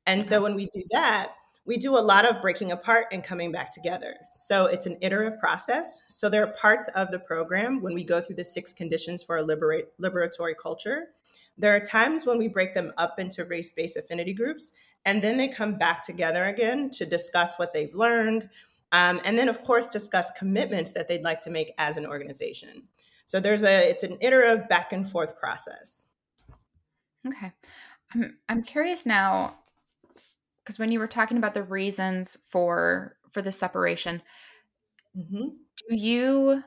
And 0.06 0.24
so 0.24 0.42
when 0.42 0.54
we 0.54 0.66
do 0.66 0.82
that, 0.92 1.32
we 1.66 1.76
do 1.76 1.98
a 1.98 2.00
lot 2.00 2.24
of 2.24 2.40
breaking 2.40 2.72
apart 2.72 3.08
and 3.12 3.22
coming 3.22 3.52
back 3.52 3.74
together. 3.74 4.14
So 4.32 4.64
it's 4.64 4.86
an 4.86 4.96
iterative 5.02 5.38
process. 5.38 6.02
So 6.08 6.30
there 6.30 6.42
are 6.42 6.52
parts 6.54 6.88
of 6.94 7.10
the 7.10 7.18
program 7.18 7.82
when 7.82 7.92
we 7.92 8.04
go 8.04 8.22
through 8.22 8.36
the 8.36 8.44
six 8.44 8.72
conditions 8.72 9.22
for 9.22 9.36
a 9.36 9.42
liberate, 9.42 9.92
liberatory 10.00 10.54
culture. 10.60 11.08
There 11.58 11.76
are 11.76 11.80
times 11.80 12.24
when 12.24 12.38
we 12.38 12.48
break 12.48 12.72
them 12.72 12.92
up 12.96 13.18
into 13.18 13.44
race 13.44 13.70
based 13.72 13.98
affinity 13.98 14.32
groups, 14.32 14.72
and 15.04 15.22
then 15.22 15.36
they 15.36 15.48
come 15.48 15.76
back 15.76 16.02
together 16.04 16.44
again 16.44 16.90
to 16.90 17.06
discuss 17.06 17.58
what 17.58 17.72
they've 17.72 17.94
learned. 17.94 18.48
Um, 18.92 19.20
and 19.24 19.38
then, 19.38 19.48
of 19.48 19.62
course, 19.62 19.88
discuss 19.88 20.30
commitments 20.32 20.92
that 20.92 21.08
they'd 21.08 21.22
like 21.22 21.40
to 21.42 21.50
make 21.50 21.72
as 21.78 21.96
an 21.96 22.06
organization. 22.06 22.84
So 23.26 23.40
there's 23.40 23.62
a 23.62 23.90
it's 23.90 24.02
an 24.02 24.16
iterative 24.20 24.68
back 24.68 24.92
and 24.92 25.08
forth 25.08 25.38
process. 25.38 26.06
Okay, 27.26 27.52
I'm 28.14 28.38
I'm 28.48 28.62
curious 28.62 29.04
now 29.04 29.58
because 30.68 30.78
when 30.78 30.92
you 30.92 30.98
were 30.98 31.06
talking 31.06 31.36
about 31.36 31.54
the 31.54 31.62
reasons 31.62 32.38
for 32.50 33.16
for 33.30 33.42
the 33.42 33.52
separation 33.52 34.22
mm-hmm. 35.16 35.48
do 35.88 35.96
you 35.96 36.62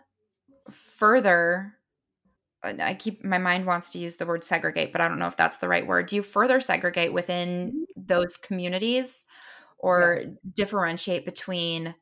further 0.69 1.75
i 2.63 2.93
keep 2.93 3.23
my 3.23 3.37
mind 3.37 3.65
wants 3.65 3.89
to 3.89 3.99
use 3.99 4.17
the 4.17 4.25
word 4.25 4.43
segregate 4.43 4.91
but 4.91 5.01
i 5.01 5.07
don't 5.07 5.19
know 5.19 5.27
if 5.27 5.37
that's 5.37 5.57
the 5.57 5.67
right 5.67 5.87
word 5.87 6.07
do 6.07 6.15
you 6.15 6.21
further 6.21 6.59
segregate 6.59 7.13
within 7.13 7.69
mm-hmm. 7.69 7.83
those 7.95 8.37
communities 8.37 9.25
or 9.77 10.17
yes. 10.19 10.35
differentiate 10.55 11.25
between 11.25 11.95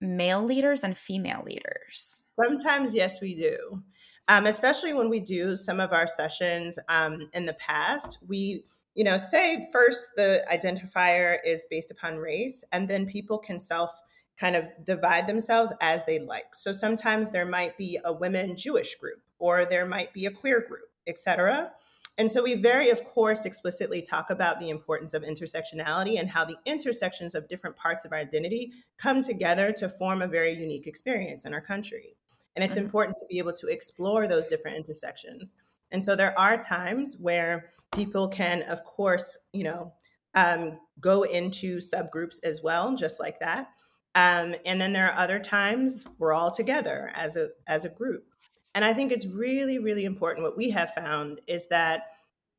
male 0.00 0.42
leaders 0.42 0.82
and 0.82 0.96
female 0.96 1.42
leaders 1.44 2.24
sometimes 2.42 2.94
yes 2.94 3.20
we 3.20 3.34
do 3.34 3.82
um, 4.28 4.46
especially 4.46 4.92
when 4.92 5.10
we 5.10 5.18
do 5.18 5.56
some 5.56 5.80
of 5.80 5.92
our 5.92 6.06
sessions 6.06 6.78
um, 6.88 7.28
in 7.34 7.46
the 7.46 7.54
past 7.54 8.18
we 8.26 8.64
you 8.94 9.04
know, 9.04 9.16
say 9.16 9.68
first 9.72 10.10
the 10.16 10.44
identifier 10.52 11.38
is 11.44 11.64
based 11.70 11.90
upon 11.90 12.16
race, 12.16 12.64
and 12.72 12.88
then 12.88 13.06
people 13.06 13.38
can 13.38 13.58
self 13.58 13.92
kind 14.38 14.56
of 14.56 14.64
divide 14.84 15.26
themselves 15.26 15.72
as 15.80 16.04
they 16.06 16.18
like. 16.18 16.54
So 16.54 16.72
sometimes 16.72 17.30
there 17.30 17.46
might 17.46 17.76
be 17.76 17.98
a 18.04 18.12
women 18.12 18.56
Jewish 18.56 18.96
group, 18.96 19.20
or 19.40 19.64
there 19.64 19.86
might 19.86 20.12
be 20.12 20.26
a 20.26 20.30
queer 20.30 20.60
group, 20.60 20.90
etc. 21.06 21.72
And 22.18 22.30
so 22.30 22.42
we 22.42 22.54
very, 22.54 22.90
of 22.90 23.02
course, 23.04 23.46
explicitly 23.46 24.02
talk 24.02 24.30
about 24.30 24.60
the 24.60 24.70
importance 24.70 25.14
of 25.14 25.22
intersectionality 25.22 26.20
and 26.20 26.28
how 26.28 26.44
the 26.44 26.58
intersections 26.66 27.34
of 27.34 27.48
different 27.48 27.76
parts 27.76 28.04
of 28.04 28.12
our 28.12 28.18
identity 28.18 28.72
come 28.98 29.22
together 29.22 29.72
to 29.72 29.88
form 29.88 30.20
a 30.20 30.28
very 30.28 30.52
unique 30.52 30.86
experience 30.86 31.44
in 31.44 31.54
our 31.54 31.60
country. 31.62 32.16
And 32.54 32.64
it's 32.64 32.76
mm-hmm. 32.76 32.84
important 32.84 33.16
to 33.16 33.26
be 33.28 33.38
able 33.38 33.54
to 33.54 33.68
explore 33.68 34.28
those 34.28 34.48
different 34.48 34.76
intersections. 34.76 35.56
And 35.90 36.04
so 36.04 36.14
there 36.14 36.38
are 36.38 36.56
times 36.58 37.16
where 37.18 37.70
people 37.94 38.28
can, 38.28 38.62
of 38.62 38.84
course, 38.84 39.38
you 39.52 39.64
know, 39.64 39.94
um, 40.34 40.78
go 41.00 41.22
into 41.22 41.78
subgroups 41.78 42.36
as 42.44 42.60
well, 42.62 42.94
just 42.94 43.18
like 43.18 43.40
that. 43.40 43.70
Um, 44.14 44.54
and 44.66 44.80
then 44.80 44.92
there 44.92 45.10
are 45.10 45.18
other 45.18 45.38
times 45.38 46.04
we're 46.18 46.34
all 46.34 46.50
together 46.50 47.10
as 47.14 47.36
a 47.36 47.48
as 47.66 47.84
a 47.84 47.88
group. 47.88 48.29
And 48.74 48.84
I 48.84 48.94
think 48.94 49.12
it's 49.12 49.26
really, 49.26 49.78
really 49.78 50.04
important. 50.04 50.44
What 50.44 50.56
we 50.56 50.70
have 50.70 50.94
found 50.94 51.40
is 51.46 51.66
that 51.68 52.04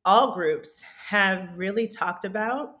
all 0.04 0.34
groups 0.34 0.82
have 1.06 1.48
really 1.56 1.88
talked 1.88 2.24
about 2.24 2.76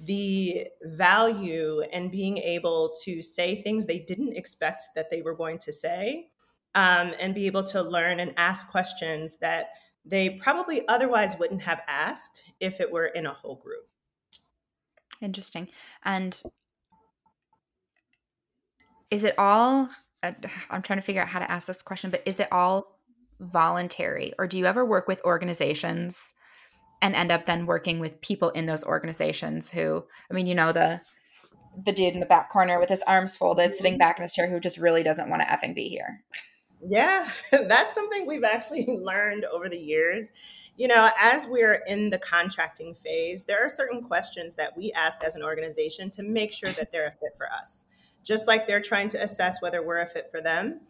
the 0.00 0.66
value 0.82 1.82
and 1.92 2.10
being 2.10 2.38
able 2.38 2.92
to 3.04 3.22
say 3.22 3.54
things 3.54 3.86
they 3.86 4.00
didn't 4.00 4.36
expect 4.36 4.82
that 4.96 5.10
they 5.10 5.22
were 5.22 5.34
going 5.34 5.58
to 5.58 5.72
say 5.72 6.28
um, 6.74 7.12
and 7.20 7.34
be 7.34 7.46
able 7.46 7.62
to 7.62 7.82
learn 7.82 8.18
and 8.18 8.34
ask 8.36 8.68
questions 8.68 9.36
that 9.36 9.70
they 10.04 10.30
probably 10.30 10.86
otherwise 10.88 11.38
wouldn't 11.38 11.62
have 11.62 11.82
asked 11.86 12.52
if 12.58 12.80
it 12.80 12.90
were 12.90 13.06
in 13.06 13.26
a 13.26 13.32
whole 13.32 13.56
group. 13.56 13.86
Interesting. 15.20 15.68
And 16.02 16.42
is 19.10 19.22
it 19.22 19.38
all, 19.38 19.88
I'm 20.22 20.82
trying 20.82 20.98
to 20.98 21.04
figure 21.04 21.22
out 21.22 21.28
how 21.28 21.38
to 21.38 21.50
ask 21.50 21.66
this 21.66 21.82
question, 21.82 22.10
but 22.10 22.22
is 22.24 22.38
it 22.38 22.48
all 22.52 22.98
voluntary? 23.40 24.32
Or 24.38 24.46
do 24.46 24.58
you 24.58 24.66
ever 24.66 24.84
work 24.84 25.08
with 25.08 25.24
organizations 25.24 26.32
and 27.00 27.14
end 27.14 27.32
up 27.32 27.46
then 27.46 27.66
working 27.66 27.98
with 27.98 28.20
people 28.20 28.50
in 28.50 28.66
those 28.66 28.84
organizations 28.84 29.70
who, 29.70 30.04
I 30.30 30.34
mean, 30.34 30.46
you 30.46 30.54
know, 30.54 30.72
the, 30.72 31.00
the 31.84 31.92
dude 31.92 32.14
in 32.14 32.20
the 32.20 32.26
back 32.26 32.50
corner 32.50 32.78
with 32.78 32.88
his 32.88 33.02
arms 33.06 33.36
folded, 33.36 33.74
sitting 33.74 33.94
mm-hmm. 33.94 33.98
back 33.98 34.18
in 34.18 34.22
his 34.22 34.32
chair, 34.32 34.48
who 34.48 34.60
just 34.60 34.78
really 34.78 35.02
doesn't 35.02 35.28
want 35.28 35.42
to 35.42 35.48
effing 35.48 35.74
be 35.74 35.88
here. 35.88 36.22
Yeah, 36.86 37.28
that's 37.50 37.94
something 37.94 38.26
we've 38.26 38.44
actually 38.44 38.86
learned 38.88 39.44
over 39.44 39.68
the 39.68 39.78
years. 39.78 40.30
You 40.76 40.88
know, 40.88 41.10
as 41.18 41.46
we're 41.46 41.82
in 41.86 42.10
the 42.10 42.18
contracting 42.18 42.94
phase, 42.94 43.44
there 43.44 43.64
are 43.64 43.68
certain 43.68 44.02
questions 44.02 44.54
that 44.54 44.76
we 44.76 44.90
ask 44.92 45.22
as 45.22 45.34
an 45.34 45.42
organization 45.42 46.10
to 46.12 46.22
make 46.22 46.52
sure 46.52 46.70
that 46.70 46.92
they're 46.92 47.08
a 47.08 47.10
fit 47.10 47.34
for 47.36 47.46
us, 47.52 47.86
just 48.22 48.46
like 48.46 48.66
they're 48.66 48.80
trying 48.80 49.08
to 49.08 49.22
assess 49.22 49.60
whether 49.62 49.82
we're 49.82 50.00
a 50.00 50.06
fit 50.06 50.28
for 50.30 50.40
them. 50.40 50.80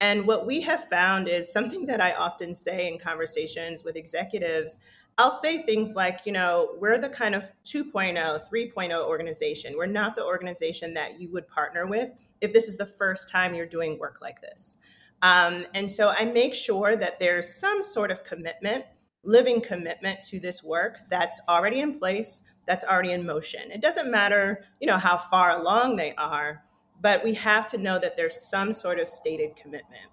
And 0.00 0.26
what 0.26 0.46
we 0.46 0.62
have 0.62 0.88
found 0.88 1.28
is 1.28 1.52
something 1.52 1.86
that 1.86 2.00
I 2.00 2.12
often 2.12 2.54
say 2.54 2.92
in 2.92 2.98
conversations 2.98 3.84
with 3.84 3.96
executives. 3.96 4.80
I'll 5.16 5.30
say 5.30 5.62
things 5.62 5.94
like, 5.94 6.20
you 6.24 6.32
know, 6.32 6.76
we're 6.80 6.98
the 6.98 7.08
kind 7.08 7.34
of 7.34 7.52
2.0, 7.64 8.16
3.0 8.16 9.04
organization. 9.04 9.74
We're 9.76 9.86
not 9.86 10.16
the 10.16 10.24
organization 10.24 10.94
that 10.94 11.20
you 11.20 11.30
would 11.32 11.46
partner 11.46 11.86
with 11.86 12.10
if 12.40 12.52
this 12.52 12.66
is 12.66 12.76
the 12.76 12.86
first 12.86 13.28
time 13.28 13.54
you're 13.54 13.66
doing 13.66 13.98
work 13.98 14.18
like 14.20 14.40
this. 14.40 14.76
Um, 15.22 15.66
and 15.72 15.88
so 15.88 16.12
I 16.18 16.24
make 16.24 16.52
sure 16.52 16.96
that 16.96 17.20
there's 17.20 17.54
some 17.54 17.82
sort 17.82 18.10
of 18.10 18.24
commitment, 18.24 18.84
living 19.22 19.60
commitment 19.60 20.22
to 20.24 20.40
this 20.40 20.64
work 20.64 20.98
that's 21.08 21.40
already 21.48 21.78
in 21.78 21.98
place, 21.98 22.42
that's 22.66 22.84
already 22.84 23.12
in 23.12 23.24
motion. 23.24 23.70
It 23.70 23.80
doesn't 23.80 24.10
matter, 24.10 24.64
you 24.80 24.88
know, 24.88 24.98
how 24.98 25.16
far 25.16 25.60
along 25.60 25.96
they 25.96 26.14
are, 26.16 26.64
but 27.02 27.22
we 27.22 27.34
have 27.34 27.66
to 27.66 27.78
know 27.78 27.98
that 27.98 28.16
there's 28.16 28.40
some 28.40 28.72
sort 28.72 28.98
of 28.98 29.08
stated 29.08 29.56
commitment. 29.56 30.06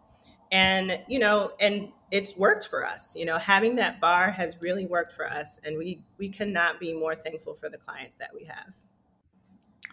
And, 0.52 1.00
you 1.08 1.20
know, 1.20 1.52
and 1.60 1.90
it's 2.12 2.36
worked 2.36 2.68
for 2.68 2.84
us. 2.84 3.16
You 3.16 3.26
know, 3.26 3.38
having 3.38 3.76
that 3.76 4.02
bar 4.02 4.32
has 4.32 4.58
really 4.62 4.88
worked 4.88 5.14
for 5.14 5.30
us. 5.30 5.60
And 5.64 5.78
we 5.78 6.02
we 6.18 6.28
cannot 6.28 6.80
be 6.80 6.94
more 6.94 7.14
thankful 7.14 7.54
for 7.54 7.70
the 7.70 7.78
clients 7.78 8.16
that 8.18 8.32
we 8.34 8.46
have. 8.46 8.74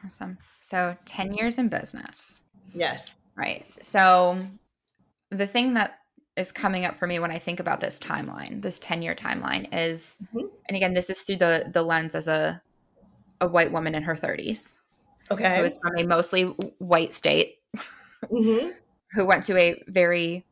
Awesome. 0.05 0.39
So 0.61 0.97
10 1.05 1.35
years 1.35 1.59
in 1.59 1.69
business. 1.69 2.43
Yes. 2.75 3.19
Right. 3.37 3.67
So 3.81 4.39
the 5.31 5.47
thing 5.47 5.75
that 5.75 5.99
is 6.37 6.53
coming 6.53 6.85
up 6.85 6.97
for 6.97 7.07
me 7.07 7.19
when 7.19 7.31
I 7.31 7.39
think 7.39 7.61
about 7.61 7.81
this 7.81 7.99
timeline, 7.99 8.63
this 8.63 8.79
10 8.79 9.03
year 9.03 9.15
timeline 9.15 9.69
is, 9.73 10.19
mm-hmm. 10.23 10.47
and 10.69 10.77
again, 10.77 10.95
this 10.95 11.11
is 11.11 11.23
through 11.23 11.37
the, 11.37 11.71
the 11.73 11.83
lens 11.83 12.15
as 12.15 12.29
a, 12.29 12.61
a 13.41 13.49
white 13.49 13.73
woman 13.73 13.95
in 13.95 14.03
her 14.03 14.15
30s. 14.15 14.76
Okay. 15.31 15.57
Who 15.57 15.63
was 15.63 15.79
from 15.79 15.97
a 15.97 16.05
mostly 16.05 16.45
white 16.79 17.13
state, 17.13 17.57
mm-hmm. 18.25 18.71
who 19.13 19.27
went 19.27 19.45
to 19.45 19.57
a 19.57 19.83
very 19.89 20.45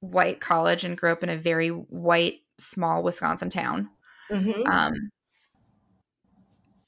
white 0.00 0.40
college 0.40 0.84
and 0.84 0.96
grew 0.96 1.12
up 1.12 1.22
in 1.22 1.28
a 1.28 1.36
very 1.36 1.68
white, 1.68 2.40
small 2.58 3.02
Wisconsin 3.02 3.50
town. 3.50 3.90
Mm-hmm. 4.30 4.66
Um, 4.66 5.10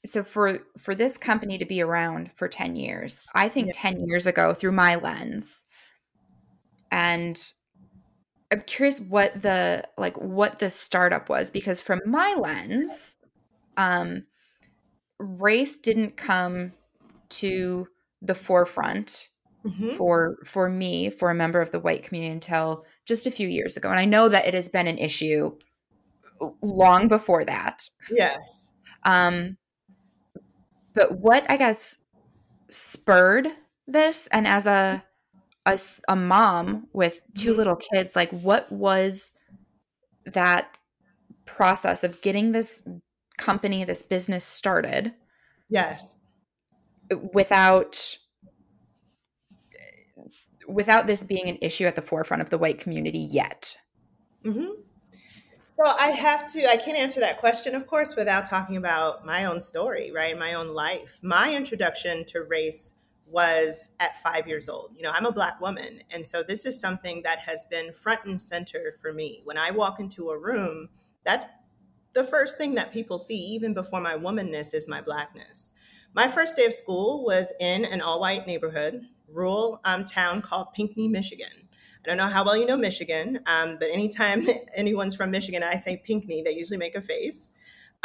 so 0.05 0.23
for 0.23 0.59
for 0.77 0.93
this 0.93 1.17
company 1.17 1.57
to 1.57 1.65
be 1.65 1.81
around 1.81 2.29
for 2.35 2.47
10 2.47 2.75
years 2.75 3.25
i 3.33 3.49
think 3.49 3.69
yeah. 3.73 3.89
10 3.89 4.07
years 4.07 4.27
ago 4.27 4.53
through 4.53 4.71
my 4.71 4.93
lens 4.93 5.65
and 6.91 7.51
I'm 8.51 8.61
curious 8.61 9.01
what 9.01 9.41
the 9.41 9.83
like 9.97 10.17
what 10.17 10.59
the 10.59 10.69
startup 10.69 11.29
was 11.29 11.51
because 11.51 11.81
from 11.81 12.01
my 12.05 12.35
lens, 12.37 13.17
um, 13.75 14.27
race 15.19 15.77
didn't 15.77 16.15
come 16.15 16.73
to 17.29 17.87
the 18.21 18.35
forefront 18.35 19.29
mm-hmm. 19.65 19.89
for 19.91 20.37
for 20.43 20.69
me 20.69 21.09
for 21.09 21.29
a 21.29 21.35
member 21.35 21.61
of 21.61 21.71
the 21.71 21.79
white 21.79 22.03
community 22.03 22.31
until 22.31 22.85
just 23.05 23.27
a 23.27 23.31
few 23.31 23.47
years 23.47 23.77
ago 23.77 23.89
and 23.89 23.99
i 23.99 24.05
know 24.05 24.29
that 24.29 24.45
it 24.45 24.53
has 24.53 24.69
been 24.69 24.87
an 24.87 24.97
issue 24.97 25.55
long 26.61 27.07
before 27.07 27.45
that. 27.45 27.89
Yes. 28.11 28.71
Um 29.03 29.57
but 30.93 31.19
what 31.19 31.49
i 31.49 31.57
guess 31.57 31.97
spurred 32.69 33.47
this 33.87 34.27
and 34.27 34.47
as 34.47 34.67
a 34.67 35.03
a, 35.67 35.79
a 36.07 36.15
mom 36.15 36.87
with 36.93 37.21
2 37.35 37.49
mm-hmm. 37.49 37.57
little 37.57 37.75
kids 37.75 38.15
like 38.15 38.29
what 38.31 38.71
was 38.71 39.33
that 40.25 40.77
process 41.45 42.03
of 42.03 42.21
getting 42.21 42.51
this 42.51 42.81
company 43.37 43.83
this 43.83 44.01
business 44.01 44.43
started? 44.43 45.13
Yes 45.69 46.17
without 47.33 48.17
without 50.67 51.07
this 51.07 51.23
being 51.23 51.47
an 51.47 51.57
issue 51.61 51.85
at 51.85 51.95
the 51.95 52.01
forefront 52.01 52.41
of 52.41 52.49
the 52.49 52.57
white 52.57 52.79
community 52.79 53.19
yet? 53.19 53.77
Mm-hmm. 54.43 54.81
So 55.77 55.85
I 55.85 56.11
have 56.11 56.51
to, 56.53 56.69
I 56.69 56.77
can't 56.77 56.97
answer 56.97 57.19
that 57.19 57.37
question, 57.37 57.75
of 57.75 57.85
course, 57.85 58.15
without 58.15 58.45
talking 58.45 58.77
about 58.77 59.25
my 59.25 59.45
own 59.45 59.59
story, 59.59 60.09
right? 60.11 60.37
My 60.37 60.53
own 60.53 60.69
life. 60.69 61.19
My 61.21 61.53
introduction 61.53 62.23
to 62.27 62.43
race 62.43 62.93
was 63.27 63.89
at 63.99 64.15
five 64.17 64.47
years 64.47 64.69
old. 64.69 64.91
You 64.95 65.03
know, 65.03 65.11
I'm 65.11 65.25
a 65.25 65.31
Black 65.31 65.59
woman. 65.59 66.01
And 66.11 66.25
so 66.25 66.43
this 66.43 66.65
is 66.65 66.79
something 66.79 67.23
that 67.23 67.39
has 67.39 67.65
been 67.65 67.91
front 67.91 68.21
and 68.25 68.41
center 68.41 68.95
for 69.01 69.11
me. 69.11 69.41
When 69.43 69.57
I 69.57 69.71
walk 69.71 69.99
into 69.99 70.29
a 70.29 70.39
room, 70.39 70.89
that's 71.25 71.45
the 72.13 72.23
first 72.23 72.57
thing 72.57 72.75
that 72.75 72.93
people 72.93 73.17
see, 73.17 73.37
even 73.37 73.73
before 73.73 73.99
my 73.99 74.15
womanness, 74.15 74.73
is 74.73 74.87
my 74.87 75.01
Blackness. 75.01 75.73
My 76.15 76.29
first 76.29 76.55
day 76.55 76.63
of 76.63 76.73
school 76.73 77.25
was 77.25 77.51
in 77.59 77.83
an 77.83 77.99
all 77.99 78.21
white 78.21 78.47
neighborhood 78.47 79.01
rural 79.27 79.81
um, 79.83 80.05
town 80.05 80.41
called 80.41 80.71
Pinckney, 80.73 81.09
Michigan. 81.09 81.51
I 81.51 82.07
don't 82.07 82.15
know 82.15 82.27
how 82.27 82.45
well 82.45 82.55
you 82.55 82.65
know 82.65 82.77
Michigan, 82.77 83.41
um, 83.47 83.75
but 83.81 83.89
anytime 83.91 84.47
anyone's 84.73 85.13
from 85.13 85.29
Michigan, 85.29 85.61
I 85.61 85.75
say 85.75 85.97
Pinckney, 85.97 86.41
they 86.41 86.51
usually 86.51 86.77
make 86.77 86.95
a 86.95 87.01
face. 87.01 87.49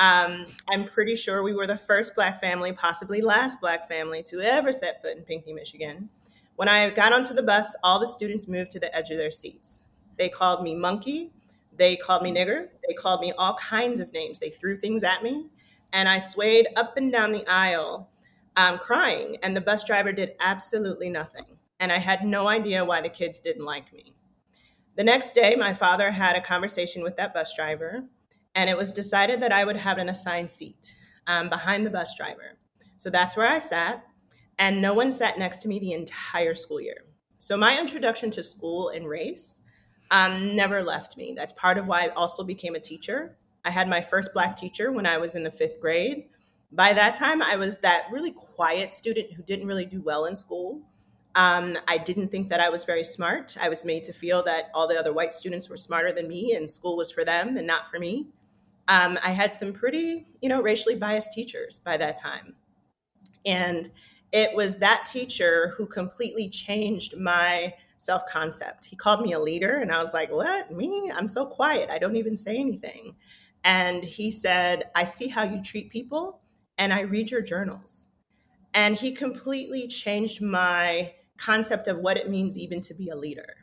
Um, 0.01 0.47
I'm 0.69 0.87
pretty 0.87 1.15
sure 1.15 1.45
we 1.45 1.55
were 1.55 1.69
the 1.69 1.77
first 1.77 2.17
Black 2.17 2.41
family, 2.41 2.73
possibly 2.73 3.21
last 3.21 3.61
Black 3.61 3.87
family, 3.87 4.25
to 4.25 4.41
ever 4.41 4.73
set 4.73 5.01
foot 5.03 5.17
in 5.17 5.23
Pinckney, 5.23 5.53
Michigan. 5.53 6.09
When 6.57 6.69
I 6.69 6.91
got 6.91 7.13
onto 7.13 7.33
the 7.33 7.45
bus, 7.45 7.77
all 7.85 8.01
the 8.01 8.09
students 8.09 8.49
moved 8.49 8.73
to 8.73 8.81
the 8.81 8.93
edge 8.93 9.11
of 9.11 9.19
their 9.19 9.31
seats. 9.31 9.83
They 10.19 10.29
called 10.29 10.65
me 10.65 10.75
monkey, 10.75 11.31
they 11.77 11.95
called 11.95 12.25
me 12.25 12.33
nigger, 12.33 12.71
they 12.89 12.95
called 12.95 13.21
me 13.21 13.33
all 13.39 13.55
kinds 13.55 14.01
of 14.01 14.13
names. 14.13 14.41
They 14.41 14.51
threw 14.51 14.77
things 14.77 15.05
at 15.05 15.23
me, 15.23 15.47
and 15.93 16.09
I 16.09 16.19
swayed 16.19 16.69
up 16.77 16.97
and 16.97 17.11
down 17.11 17.33
the 17.33 17.47
aisle 17.49 18.11
um, 18.57 18.79
crying, 18.79 19.37
and 19.43 19.57
the 19.57 19.61
bus 19.61 19.85
driver 19.85 20.13
did 20.13 20.35
absolutely 20.41 21.09
nothing. 21.09 21.59
And 21.79 21.91
I 21.91 21.99
had 21.99 22.25
no 22.25 22.49
idea 22.49 22.85
why 22.85 23.01
the 23.01 23.09
kids 23.09 23.41
didn't 23.41 23.65
like 23.65 23.93
me. 23.93 24.15
The 24.97 25.05
next 25.05 25.35
day, 25.35 25.57
my 25.57 25.73
father 25.73 26.11
had 26.11 26.37
a 26.37 26.41
conversation 26.41 27.03
with 27.03 27.17
that 27.17 27.33
bus 27.33 27.55
driver, 27.55 28.05
and 28.55 28.69
it 28.69 28.77
was 28.77 28.93
decided 28.93 29.41
that 29.41 29.53
I 29.53 29.65
would 29.65 29.77
have 29.77 29.99
an 29.99 30.09
assigned 30.09 30.51
seat 30.51 30.95
um, 31.27 31.49
behind 31.49 31.87
the 31.87 31.91
bus 31.91 32.15
driver. 32.17 32.59
So 32.97 33.09
that's 33.09 33.37
where 33.37 33.49
I 33.49 33.59
sat, 33.59 34.05
and 34.59 34.83
no 34.83 34.93
one 34.93 35.13
sat 35.13 35.39
next 35.39 35.59
to 35.63 35.69
me 35.69 35.79
the 35.79 35.93
entire 35.93 36.55
school 36.55 36.81
year. 36.81 37.05
So 37.39 37.57
my 37.57 37.79
introduction 37.81 38.31
to 38.33 38.43
school 38.43 38.91
and 38.91 39.09
race 39.09 39.63
um, 40.11 40.55
never 40.55 40.83
left 40.83 41.17
me. 41.17 41.33
That's 41.35 41.55
part 41.55 41.79
of 41.79 41.89
why 41.89 42.05
I 42.05 42.09
also 42.09 42.45
became 42.45 42.75
a 42.75 42.81
teacher. 42.81 43.39
I 43.65 43.71
had 43.71 43.89
my 43.89 44.01
first 44.01 44.33
Black 44.33 44.57
teacher 44.57 44.93
when 44.93 45.07
I 45.07 45.19
was 45.19 45.35
in 45.35 45.43
the 45.43 45.51
fifth 45.51 45.81
grade 45.81 46.25
by 46.73 46.93
that 46.93 47.15
time, 47.15 47.43
I 47.43 47.57
was 47.57 47.79
that 47.79 48.07
really 48.11 48.31
quiet 48.31 48.93
student 48.93 49.33
who 49.33 49.43
didn't 49.43 49.67
really 49.67 49.87
do 49.87 50.01
well 50.01 50.27
in 50.27 50.37
school. 50.37 50.81
Um, 51.35 51.77
I 51.89 51.99
didn't 51.99 52.29
think 52.29 52.49
that 52.49 52.61
I 52.61 52.69
was 52.71 52.85
very 52.85 53.05
smart. 53.05 53.57
I 53.61 53.69
was 53.69 53.85
made 53.85 54.05
to 54.05 54.13
feel 54.13 54.43
that 54.45 54.71
all 54.75 54.89
the 54.89 54.99
other 54.99 55.13
white 55.13 55.35
students 55.35 55.69
were 55.69 55.77
smarter 55.77 56.13
than 56.13 56.29
me 56.29 56.55
and 56.55 56.69
school 56.69 56.97
was 56.97 57.11
for 57.11 57.25
them 57.25 57.57
and 57.57 57.67
not 57.67 57.87
for 57.87 57.99
me. 57.99 58.29
Um, 58.89 59.19
I 59.23 59.31
had 59.31 59.55
some 59.55 59.73
pretty, 59.73 60.27
you 60.43 60.49
know, 60.49 60.61
racially 60.61 60.97
biased 60.97 61.33
teachers 61.33 61.79
by 61.79 61.97
that 61.97 62.21
time. 62.21 62.55
And 63.47 63.91
it 64.33 64.55
was 64.55 64.77
that 64.77 65.07
teacher 65.07 65.73
who 65.77 65.87
completely 65.87 66.49
changed 66.49 67.17
my 67.17 67.75
self 67.99 68.27
concept. 68.27 68.85
He 68.85 68.97
called 68.97 69.23
me 69.23 69.33
a 69.33 69.39
leader, 69.39 69.77
and 69.77 69.93
I 69.93 70.03
was 70.03 70.13
like, 70.13 70.31
What? 70.31 70.73
Me? 70.73 71.11
I'm 71.15 71.27
so 71.27 71.47
quiet. 71.47 71.91
I 71.91 71.99
don't 71.99 72.17
even 72.17 72.37
say 72.37 72.57
anything. 72.57 73.15
And 73.65 74.03
he 74.03 74.31
said, 74.31 74.85
I 74.95 75.05
see 75.05 75.29
how 75.29 75.43
you 75.43 75.63
treat 75.63 75.91
people 75.91 76.41
and 76.79 76.93
I 76.93 77.03
read 77.03 77.31
your 77.31 77.43
journals. 77.43 78.09
And 78.73 78.97
he 78.97 79.13
completely 79.13 79.89
changed 79.89 80.41
my 80.41 81.15
concept 81.37 81.89
of 81.89 81.99
what 81.99 82.17
it 82.17 82.31
means 82.31 82.57
even 82.57 82.81
to 82.83 82.95
be 82.95 83.09
a 83.09 83.17
leader. 83.17 83.57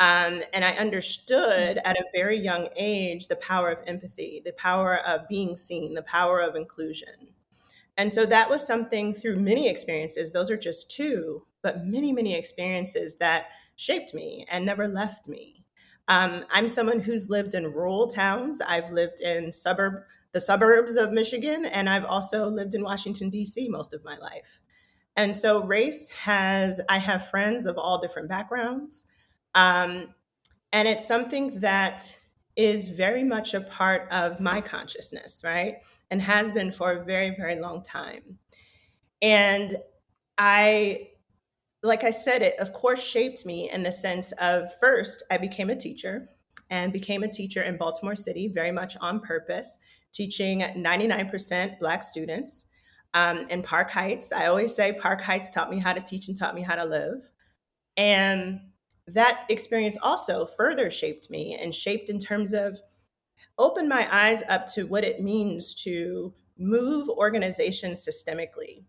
Um, 0.00 0.42
and 0.52 0.64
I 0.64 0.72
understood 0.72 1.80
at 1.84 1.96
a 1.96 2.04
very 2.14 2.38
young 2.38 2.68
age 2.76 3.26
the 3.26 3.36
power 3.36 3.70
of 3.70 3.82
empathy, 3.86 4.40
the 4.44 4.52
power 4.52 4.98
of 4.98 5.28
being 5.28 5.56
seen, 5.56 5.94
the 5.94 6.02
power 6.02 6.40
of 6.40 6.54
inclusion. 6.54 7.34
And 7.96 8.12
so 8.12 8.24
that 8.26 8.48
was 8.48 8.64
something 8.64 9.12
through 9.12 9.36
many 9.36 9.68
experiences, 9.68 10.30
those 10.30 10.50
are 10.52 10.56
just 10.56 10.88
two, 10.88 11.46
but 11.62 11.84
many, 11.84 12.12
many 12.12 12.36
experiences 12.36 13.16
that 13.16 13.46
shaped 13.74 14.14
me 14.14 14.46
and 14.48 14.64
never 14.64 14.86
left 14.86 15.28
me. 15.28 15.66
Um, 16.08 16.44
I'm 16.50 16.68
someone 16.68 17.00
who's 17.00 17.30
lived 17.30 17.54
in 17.54 17.72
rural 17.72 18.08
towns. 18.08 18.60
I've 18.60 18.90
lived 18.90 19.20
in 19.20 19.52
suburb 19.52 20.02
the 20.32 20.40
suburbs 20.40 20.96
of 20.96 21.10
Michigan, 21.10 21.64
and 21.64 21.88
I've 21.88 22.04
also 22.04 22.48
lived 22.48 22.74
in 22.74 22.82
Washington, 22.82 23.30
D.C. 23.30 23.68
most 23.68 23.94
of 23.94 24.04
my 24.04 24.16
life. 24.18 24.60
And 25.16 25.34
so, 25.34 25.64
race 25.64 26.10
has, 26.10 26.80
I 26.88 26.98
have 26.98 27.28
friends 27.28 27.66
of 27.66 27.78
all 27.78 27.98
different 27.98 28.28
backgrounds. 28.28 29.04
Um, 29.54 30.14
and 30.72 30.86
it's 30.86 31.08
something 31.08 31.60
that 31.60 32.18
is 32.56 32.88
very 32.88 33.24
much 33.24 33.54
a 33.54 33.60
part 33.60 34.10
of 34.10 34.40
my 34.40 34.60
consciousness, 34.60 35.42
right? 35.44 35.76
And 36.10 36.20
has 36.20 36.52
been 36.52 36.70
for 36.70 36.92
a 36.92 37.04
very, 37.04 37.34
very 37.36 37.58
long 37.58 37.82
time. 37.82 38.38
And 39.22 39.76
I, 40.36 41.08
like 41.82 42.04
I 42.04 42.10
said, 42.10 42.42
it 42.42 42.58
of 42.58 42.72
course 42.72 43.02
shaped 43.02 43.46
me 43.46 43.70
in 43.70 43.82
the 43.82 43.92
sense 43.92 44.32
of 44.32 44.74
first, 44.80 45.22
I 45.30 45.38
became 45.38 45.70
a 45.70 45.76
teacher 45.76 46.28
and 46.70 46.92
became 46.92 47.22
a 47.22 47.28
teacher 47.28 47.62
in 47.62 47.76
Baltimore 47.76 48.16
City 48.16 48.48
very 48.48 48.72
much 48.72 48.96
on 49.00 49.20
purpose 49.20 49.78
teaching 50.12 50.60
99% 50.60 51.78
Black 51.78 52.02
students 52.02 52.66
um, 53.14 53.46
in 53.50 53.62
Park 53.62 53.90
Heights. 53.90 54.32
I 54.32 54.46
always 54.46 54.74
say 54.74 54.92
Park 54.92 55.20
Heights 55.20 55.50
taught 55.50 55.70
me 55.70 55.78
how 55.78 55.92
to 55.92 56.00
teach 56.00 56.28
and 56.28 56.36
taught 56.36 56.54
me 56.54 56.62
how 56.62 56.74
to 56.74 56.84
live. 56.84 57.28
And 57.96 58.60
that 59.06 59.44
experience 59.48 59.96
also 60.02 60.46
further 60.46 60.90
shaped 60.90 61.30
me 61.30 61.56
and 61.60 61.74
shaped 61.74 62.10
in 62.10 62.18
terms 62.18 62.52
of 62.52 62.80
opened 63.58 63.88
my 63.88 64.08
eyes 64.14 64.42
up 64.48 64.66
to 64.66 64.86
what 64.86 65.04
it 65.04 65.22
means 65.22 65.74
to 65.74 66.32
move 66.58 67.08
organizations 67.08 68.06
systemically. 68.06 68.84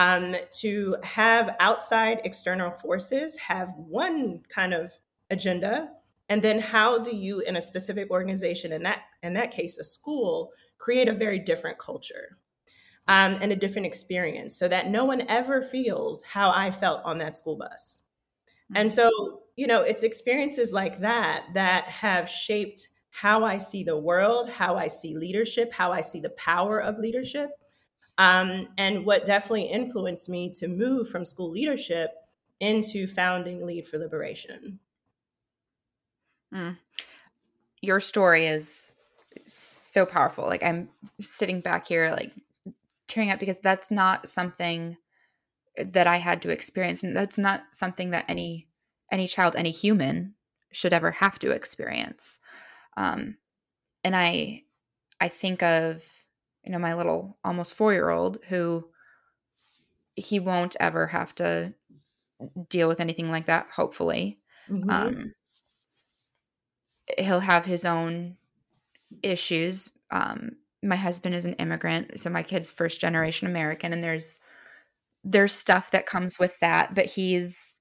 Um, 0.00 0.34
to 0.60 0.96
have 1.02 1.54
outside 1.60 2.22
external 2.24 2.70
forces 2.70 3.36
have 3.36 3.74
one 3.76 4.40
kind 4.48 4.72
of 4.72 4.92
agenda. 5.28 5.90
And 6.30 6.40
then 6.40 6.58
how 6.58 6.98
do 6.98 7.14
you 7.14 7.40
in 7.40 7.54
a 7.54 7.60
specific 7.60 8.10
organization 8.10 8.72
in 8.72 8.82
that 8.84 9.02
in 9.22 9.34
that 9.34 9.50
case 9.50 9.78
a 9.78 9.84
school 9.84 10.52
create 10.78 11.08
a 11.08 11.12
very 11.12 11.38
different 11.38 11.78
culture 11.78 12.38
um, 13.08 13.36
and 13.42 13.52
a 13.52 13.56
different 13.56 13.86
experience 13.86 14.58
so 14.58 14.68
that 14.68 14.88
no 14.88 15.04
one 15.04 15.22
ever 15.28 15.60
feels 15.60 16.22
how 16.22 16.50
i 16.50 16.70
felt 16.70 17.02
on 17.04 17.18
that 17.18 17.36
school 17.36 17.56
bus? 17.56 18.00
And 18.74 18.88
mm-hmm. 18.88 18.96
so 18.96 19.42
you 19.56 19.66
know 19.66 19.82
it's 19.82 20.02
experiences 20.02 20.72
like 20.72 21.00
that 21.00 21.44
that 21.52 21.84
have 21.84 22.26
shaped 22.26 22.88
how 23.10 23.44
i 23.44 23.58
see 23.58 23.82
the 23.84 23.98
world 23.98 24.48
how 24.48 24.76
i 24.76 24.86
see 24.86 25.14
leadership 25.14 25.74
how 25.74 25.92
i 25.92 26.00
see 26.00 26.20
the 26.20 26.30
power 26.30 26.80
of 26.80 26.96
leadership 26.96 27.50
um, 28.20 28.68
and 28.78 29.04
what 29.04 29.26
definitely 29.26 29.64
influenced 29.64 30.28
me 30.28 30.50
to 30.50 30.68
move 30.68 31.08
from 31.08 31.24
school 31.24 31.50
leadership 31.50 32.10
into 32.60 33.06
founding 33.06 33.66
lead 33.66 33.86
for 33.86 33.98
liberation 33.98 34.78
Mm. 36.52 36.76
Your 37.80 38.00
story 38.00 38.46
is 38.46 38.92
so 39.46 40.04
powerful. 40.04 40.44
Like 40.44 40.62
I'm 40.62 40.88
sitting 41.20 41.60
back 41.60 41.86
here, 41.86 42.10
like 42.10 42.32
tearing 43.08 43.30
up 43.30 43.40
because 43.40 43.58
that's 43.58 43.90
not 43.90 44.28
something 44.28 44.96
that 45.78 46.06
I 46.06 46.16
had 46.16 46.42
to 46.42 46.50
experience, 46.50 47.02
and 47.02 47.16
that's 47.16 47.38
not 47.38 47.62
something 47.70 48.10
that 48.10 48.24
any 48.28 48.68
any 49.10 49.26
child, 49.26 49.56
any 49.56 49.70
human 49.70 50.34
should 50.72 50.92
ever 50.92 51.10
have 51.10 51.38
to 51.40 51.50
experience. 51.50 52.40
Um, 52.96 53.36
and 54.04 54.14
I 54.16 54.64
I 55.20 55.28
think 55.28 55.62
of 55.62 56.19
you 56.64 56.72
know 56.72 56.78
my 56.78 56.94
little 56.94 57.38
almost 57.44 57.74
four 57.74 57.92
year 57.92 58.10
old 58.10 58.38
who 58.48 58.88
he 60.14 60.38
won't 60.38 60.76
ever 60.80 61.06
have 61.06 61.34
to 61.34 61.72
deal 62.68 62.88
with 62.88 63.00
anything 63.00 63.30
like 63.30 63.46
that 63.46 63.68
hopefully 63.74 64.38
mm-hmm. 64.68 64.90
um, 64.90 65.34
he'll 67.18 67.40
have 67.40 67.64
his 67.64 67.84
own 67.84 68.36
issues. 69.22 69.98
Um, 70.10 70.52
my 70.82 70.96
husband 70.96 71.34
is 71.34 71.46
an 71.46 71.54
immigrant, 71.54 72.18
so 72.18 72.30
my 72.30 72.42
kid's 72.42 72.70
first 72.70 73.00
generation 73.00 73.46
American, 73.46 73.92
and 73.92 74.02
there's 74.02 74.38
there's 75.22 75.52
stuff 75.52 75.90
that 75.90 76.06
comes 76.06 76.38
with 76.38 76.58
that. 76.60 76.94
But 76.94 77.06
he's 77.06 77.74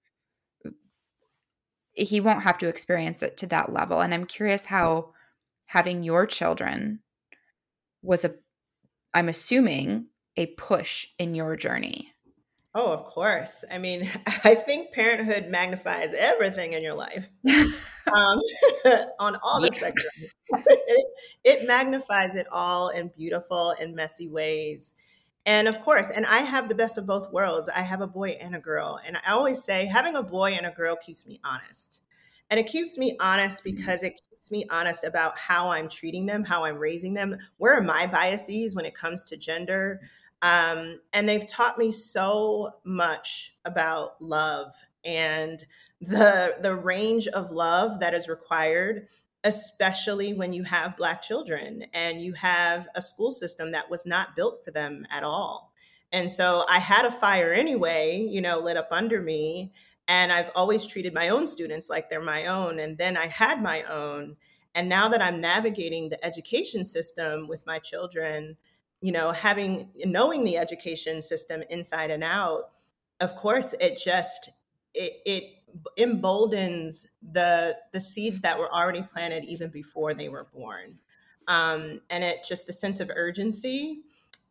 he 1.94 2.20
won't 2.20 2.44
have 2.44 2.58
to 2.60 2.68
experience 2.68 3.24
it 3.24 3.38
to 3.38 3.48
that 3.48 3.74
level. 3.74 4.02
And 4.02 4.14
I'm 4.14 4.26
curious 4.26 4.66
how 4.66 5.12
having 5.66 6.04
your 6.04 6.26
children 6.26 7.00
was 8.02 8.24
a, 8.24 8.36
I'm 9.14 9.30
assuming, 9.30 10.08
a 10.38 10.48
push 10.48 11.08
in 11.18 11.36
your 11.36 11.56
journey. 11.56 12.14
Oh, 12.76 12.94
of 12.94 13.04
course. 13.06 13.66
I 13.72 13.78
mean, 13.80 14.10
I 14.44 14.56
think 14.56 14.94
parenthood 14.94 15.50
magnifies 15.50 16.14
everything 16.14 16.74
in 16.74 16.84
your 16.84 16.94
life 16.94 17.30
um, 17.48 18.40
on 19.20 19.38
all 19.44 19.60
the 19.60 19.70
yeah. 19.72 19.78
spectrum. 19.78 20.12
it, 20.66 21.08
it 21.44 21.68
magnifies 21.68 22.36
it 22.36 22.48
all 22.52 22.90
in 22.90 23.12
beautiful 23.18 23.76
and 23.80 23.96
messy 23.96 24.28
ways. 24.28 24.94
And 25.46 25.68
of 25.68 25.82
course, 25.82 26.12
and 26.12 26.26
I 26.26 26.40
have 26.40 26.70
the 26.70 26.76
best 26.76 26.98
of 26.98 27.08
both 27.08 27.32
worlds. 27.32 27.70
I 27.70 27.82
have 27.82 28.02
a 28.02 28.08
boy 28.08 28.38
and 28.40 28.56
a 28.56 28.60
girl. 28.60 29.00
And 29.04 29.18
I 29.26 29.32
always 29.32 29.64
say 29.64 29.86
having 29.86 30.16
a 30.16 30.24
boy 30.24 30.52
and 30.52 30.66
a 30.66 30.72
girl 30.72 30.96
keeps 30.96 31.26
me 31.26 31.40
honest. 31.44 32.04
And 32.52 32.60
it 32.60 32.68
keeps 32.68 32.98
me 32.98 33.18
honest 33.20 33.64
mm-hmm. 33.64 33.76
because 33.76 34.04
it 34.04 34.14
keeps 34.40 34.52
me 34.52 34.66
honest 34.70 35.04
about 35.04 35.38
how 35.38 35.70
I'm 35.72 35.90
treating 35.90 36.26
them, 36.26 36.46
how 36.46 36.64
I'm 36.64 36.78
raising 36.78 37.14
them. 37.14 37.38
Where 37.58 37.74
are 37.74 37.82
my 37.82 38.08
biases 38.08 38.74
when 38.74 38.86
it 38.86 38.96
comes 38.96 39.26
to 39.26 39.38
gender? 39.38 40.00
Um, 40.42 41.02
and 41.12 41.28
they've 41.28 41.46
taught 41.46 41.78
me 41.78 41.92
so 41.92 42.72
much 42.86 43.54
about 43.66 44.22
love 44.22 44.74
and 45.04 45.66
the 46.02 46.56
the 46.62 46.76
range 46.76 47.28
of 47.28 47.52
love 47.52 48.00
that 48.00 48.14
is 48.14 48.30
required 48.30 49.08
especially 49.46 50.34
when 50.34 50.52
you 50.52 50.64
have 50.64 50.98
black 50.98 51.22
children 51.22 51.86
and 51.94 52.20
you 52.20 52.34
have 52.34 52.88
a 52.96 53.02
school 53.02 53.32
system 53.32 53.72
that 53.72 53.90
was 53.90 54.06
not 54.06 54.36
built 54.36 54.64
for 54.64 54.72
them 54.72 55.06
at 55.12 55.24
all 55.24 55.74
and 56.12 56.32
so 56.32 56.66
i 56.70 56.80
had 56.80 57.06
a 57.06 57.12
fire 57.12 57.54
anyway 57.54 58.18
you 58.18 58.42
know 58.42 58.60
lit 58.60 58.78
up 58.78 58.90
under 58.92 59.22
me 59.22 59.74
and 60.10 60.34
i've 60.34 60.52
always 60.56 60.86
treated 60.86 61.14
my 61.14 61.30
own 61.30 61.48
students 61.48 61.90
like 61.90 62.10
they're 62.10 62.22
my 62.22 62.46
own 62.48 62.80
and 62.80 62.98
then 62.98 63.16
i 63.16 63.28
had 63.28 63.64
my 63.64 63.84
own 63.84 64.36
and 64.76 64.90
now 64.90 65.08
that 65.08 65.22
i'm 65.22 65.40
navigating 65.40 66.10
the 66.10 66.26
education 66.26 66.84
system 66.84 67.48
with 67.48 67.66
my 67.66 67.80
children 67.80 68.58
you 69.00 69.14
know 69.14 69.32
having 69.32 69.90
knowing 70.04 70.44
the 70.44 70.58
education 70.58 71.22
system 71.22 71.64
inside 71.70 72.12
and 72.12 72.24
out 72.24 72.72
of 73.22 73.34
course 73.36 73.74
it 73.80 73.98
just 73.98 74.50
it, 74.94 75.14
it 75.26 75.44
emboldens 75.98 77.08
the 77.22 77.78
the 77.92 78.00
seeds 78.00 78.42
that 78.42 78.58
were 78.58 78.74
already 78.74 79.04
planted 79.04 79.44
even 79.46 79.70
before 79.70 80.14
they 80.14 80.30
were 80.30 80.48
born. 80.54 80.98
Um, 81.48 82.02
and 82.10 82.24
it 82.24 82.44
just 82.48 82.68
the 82.68 82.74
sense 82.74 83.00
of 83.00 83.12
urgency 83.16 84.02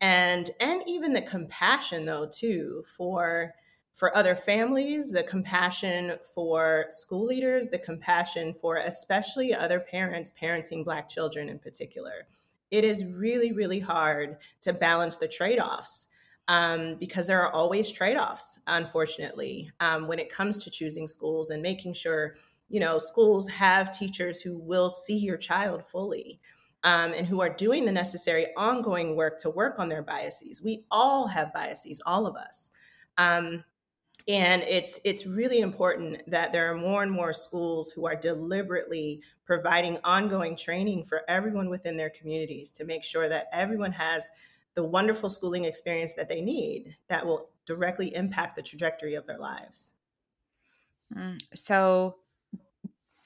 and 0.01 0.51
and 0.61 0.83
even 0.87 1.12
the 1.12 1.23
compassion 1.23 2.05
though 2.07 2.27
too 2.27 2.85
for 2.97 3.55
for 3.98 4.16
other 4.16 4.34
families 4.34 5.11
the 5.12 5.22
compassion 5.24 6.16
for 6.34 6.87
school 6.88 7.26
leaders 7.26 7.68
the 7.68 7.78
compassion 7.78 8.54
for 8.61 8.76
especially 8.76 9.52
other 9.52 9.80
parents 9.80 10.32
parenting 10.40 10.84
black 10.84 11.08
children 11.08 11.48
in 11.48 11.58
particular 11.58 12.26
it 12.70 12.84
is 12.84 13.04
really, 13.04 13.52
really 13.52 13.80
hard 13.80 14.37
to 14.62 14.72
balance 14.72 15.16
the 15.16 15.28
trade 15.28 15.58
offs 15.58 16.06
um, 16.48 16.96
because 16.98 17.26
there 17.26 17.42
are 17.42 17.52
always 17.52 17.90
trade 17.90 18.16
offs, 18.16 18.58
unfortunately, 18.66 19.70
um, 19.80 20.06
when 20.06 20.18
it 20.18 20.30
comes 20.30 20.64
to 20.64 20.70
choosing 20.70 21.06
schools 21.08 21.50
and 21.50 21.62
making 21.62 21.94
sure, 21.94 22.37
you 22.68 22.80
know, 22.80 22.98
schools 22.98 23.48
have 23.48 23.90
teachers 23.90 24.40
who 24.40 24.58
will 24.58 24.90
see 24.90 25.16
your 25.16 25.37
child 25.37 25.84
fully. 25.84 26.40
Um, 26.84 27.12
and 27.12 27.26
who 27.26 27.40
are 27.40 27.52
doing 27.52 27.84
the 27.84 27.90
necessary 27.90 28.46
ongoing 28.56 29.16
work 29.16 29.37
to 29.38 29.50
work 29.50 29.80
on 29.80 29.88
their 29.88 30.00
biases. 30.00 30.62
We 30.62 30.84
all 30.92 31.26
have 31.26 31.52
biases, 31.52 32.00
all 32.06 32.24
of 32.24 32.37
us. 32.37 32.70
Um, 33.18 33.64
and 34.29 34.62
it's 34.62 35.01
it's 35.05 35.27
really 35.27 35.61
important 35.61 36.23
that 36.31 36.53
there 36.53 36.71
are 36.71 36.77
more 36.77 37.03
and 37.03 37.11
more 37.11 37.33
schools 37.33 37.91
who 37.91 38.07
are 38.07 38.14
deliberately 38.14 39.23
providing 39.47 39.99
ongoing 40.05 40.55
training 40.55 41.03
for 41.03 41.23
everyone 41.29 41.71
within 41.71 41.97
their 41.97 42.11
communities 42.11 42.71
to 42.73 42.85
make 42.85 43.03
sure 43.03 43.29
that 43.29 43.47
everyone 43.53 43.93
has 43.93 44.29
the 44.75 44.85
wonderful 44.85 45.31
schooling 45.31 45.64
experience 45.64 46.12
that 46.14 46.29
they 46.29 46.43
need 46.43 46.95
that 47.09 47.25
will 47.25 47.49
directly 47.64 48.14
impact 48.14 48.55
the 48.55 48.62
trajectory 48.62 49.14
of 49.14 49.27
their 49.27 49.38
lives. 49.38 49.95
Mm, 51.17 51.41
so, 51.55 52.17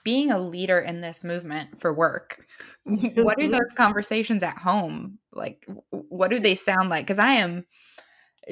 being 0.05 0.31
a 0.31 0.38
leader 0.38 0.79
in 0.79 1.01
this 1.01 1.25
movement 1.25 1.81
for 1.81 1.93
work, 1.93 2.47
what 2.85 3.43
are 3.43 3.49
those 3.51 3.75
conversations 3.77 4.45
at 4.45 4.59
home 4.59 5.19
like? 5.33 5.67
What 5.91 6.31
do 6.31 6.38
they 6.38 6.55
sound 6.55 6.91
like? 6.91 7.05
Because 7.05 7.19
I 7.19 7.33
am 7.33 7.67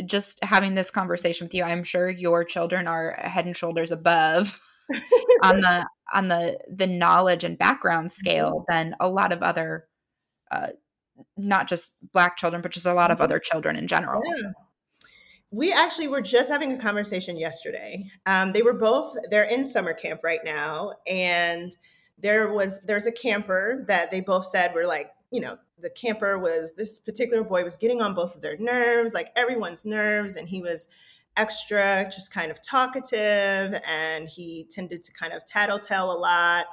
just 0.05 0.42
having 0.44 0.74
this 0.74 0.90
conversation 0.90 1.46
with 1.46 1.55
you. 1.55 1.62
I'm 1.62 1.85
sure 1.85 2.09
your 2.09 2.44
children 2.44 2.87
are 2.87 3.12
head 3.18 3.46
and 3.46 3.57
shoulders 3.57 3.90
above 3.90 4.61
on 5.42 5.61
the 5.61 5.87
on 6.12 6.29
the 6.29 6.59
the 6.68 6.87
knowledge 6.87 7.44
and 7.44 7.59
background 7.59 8.09
mm-hmm. 8.09 8.20
scale 8.20 8.64
than 8.68 8.94
a 9.00 9.09
lot 9.09 9.33
of 9.33 9.42
other 9.42 9.87
uh, 10.50 10.68
not 11.37 11.68
just 11.68 11.96
black 12.12 12.37
children 12.37 12.62
but 12.62 12.72
just 12.72 12.87
a 12.87 12.94
lot 12.94 13.11
of 13.11 13.16
mm-hmm. 13.16 13.24
other 13.24 13.38
children 13.38 13.76
in 13.76 13.87
general 13.87 14.22
yeah. 14.24 14.50
we 15.53 15.72
actually 15.72 16.09
were 16.09 16.20
just 16.20 16.50
having 16.50 16.72
a 16.72 16.79
conversation 16.79 17.38
yesterday 17.38 18.05
um, 18.26 18.53
they 18.53 18.62
were 18.62 18.72
both 18.72 19.16
they're 19.31 19.44
in 19.44 19.64
summer 19.64 19.92
camp 19.92 20.20
right 20.24 20.40
now 20.44 20.92
and 21.07 21.76
there 22.18 22.53
was 22.53 22.81
there's 22.83 23.07
a 23.07 23.12
camper 23.12 23.85
that 23.87 24.11
they 24.11 24.20
both 24.20 24.46
said 24.46 24.74
were 24.74 24.87
like 24.87 25.11
you 25.31 25.40
know 25.40 25.57
the 25.81 25.90
camper 25.90 26.38
was 26.38 26.75
this 26.75 26.99
particular 26.99 27.43
boy 27.43 27.64
was 27.64 27.77
getting 27.77 28.01
on 28.01 28.14
both 28.14 28.35
of 28.35 28.43
their 28.43 28.57
nerves 28.59 29.14
like 29.14 29.33
everyone's 29.37 29.85
nerves 29.85 30.37
and 30.37 30.49
he 30.49 30.61
was 30.61 30.88
extra, 31.37 32.05
just 32.05 32.33
kind 32.33 32.51
of 32.51 32.62
talkative, 32.62 33.81
and 33.87 34.29
he 34.29 34.66
tended 34.71 35.03
to 35.05 35.12
kind 35.12 35.33
of 35.33 35.45
tattletale 35.45 36.12
a 36.12 36.19
lot. 36.19 36.66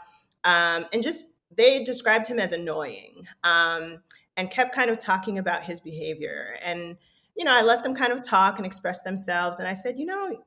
Um, 0.43 0.85
and 0.93 1.01
just 1.01 1.27
they 1.55 1.83
described 1.83 2.27
him 2.27 2.39
as 2.39 2.51
annoying 2.51 3.27
um, 3.43 3.99
and 4.35 4.51
kept 4.51 4.75
kind 4.75 4.89
of 4.89 4.99
talking 4.99 5.37
about 5.37 5.63
his 5.63 5.79
behavior. 5.79 6.57
And, 6.63 6.97
you 7.35 7.45
know, 7.45 7.55
I 7.55 7.61
let 7.61 7.83
them 7.83 7.95
kind 7.95 8.11
of 8.11 8.21
talk 8.21 8.57
and 8.57 8.65
express 8.65 9.01
themselves. 9.01 9.59
And 9.59 9.67
I 9.67 9.73
said, 9.73 9.97
you 9.97 10.05
know, 10.05 10.43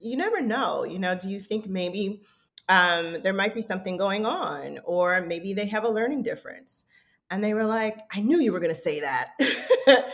you 0.00 0.16
never 0.16 0.40
know. 0.40 0.84
You 0.84 0.98
know, 0.98 1.14
do 1.14 1.28
you 1.28 1.40
think 1.40 1.66
maybe 1.66 2.22
um, 2.68 3.18
there 3.22 3.32
might 3.32 3.54
be 3.54 3.62
something 3.62 3.96
going 3.96 4.26
on, 4.26 4.80
or 4.84 5.20
maybe 5.20 5.54
they 5.54 5.66
have 5.66 5.84
a 5.84 5.88
learning 5.88 6.22
difference? 6.22 6.84
And 7.30 7.42
they 7.42 7.54
were 7.54 7.66
like, 7.66 7.98
I 8.12 8.20
knew 8.20 8.38
you 8.38 8.52
were 8.52 8.60
going 8.60 8.74
to 8.74 8.74
say 8.74 9.00
that. 9.00 10.12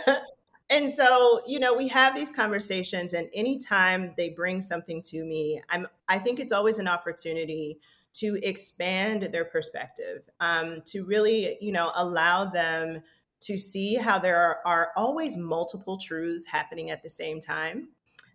and 0.70 0.90
so 0.90 1.40
you 1.46 1.58
know 1.58 1.74
we 1.74 1.88
have 1.88 2.14
these 2.14 2.30
conversations 2.30 3.14
and 3.14 3.28
anytime 3.32 4.12
they 4.16 4.30
bring 4.30 4.60
something 4.60 5.02
to 5.02 5.24
me 5.24 5.60
i'm 5.70 5.86
i 6.08 6.18
think 6.18 6.38
it's 6.38 6.52
always 6.52 6.78
an 6.78 6.88
opportunity 6.88 7.78
to 8.14 8.38
expand 8.42 9.22
their 9.32 9.44
perspective 9.44 10.22
um, 10.40 10.82
to 10.84 11.04
really 11.04 11.56
you 11.60 11.72
know 11.72 11.92
allow 11.94 12.44
them 12.44 13.02
to 13.40 13.56
see 13.56 13.94
how 13.94 14.18
there 14.18 14.36
are, 14.36 14.58
are 14.64 14.90
always 14.96 15.36
multiple 15.36 15.96
truths 15.96 16.46
happening 16.46 16.90
at 16.90 17.02
the 17.02 17.10
same 17.10 17.40
time 17.40 17.88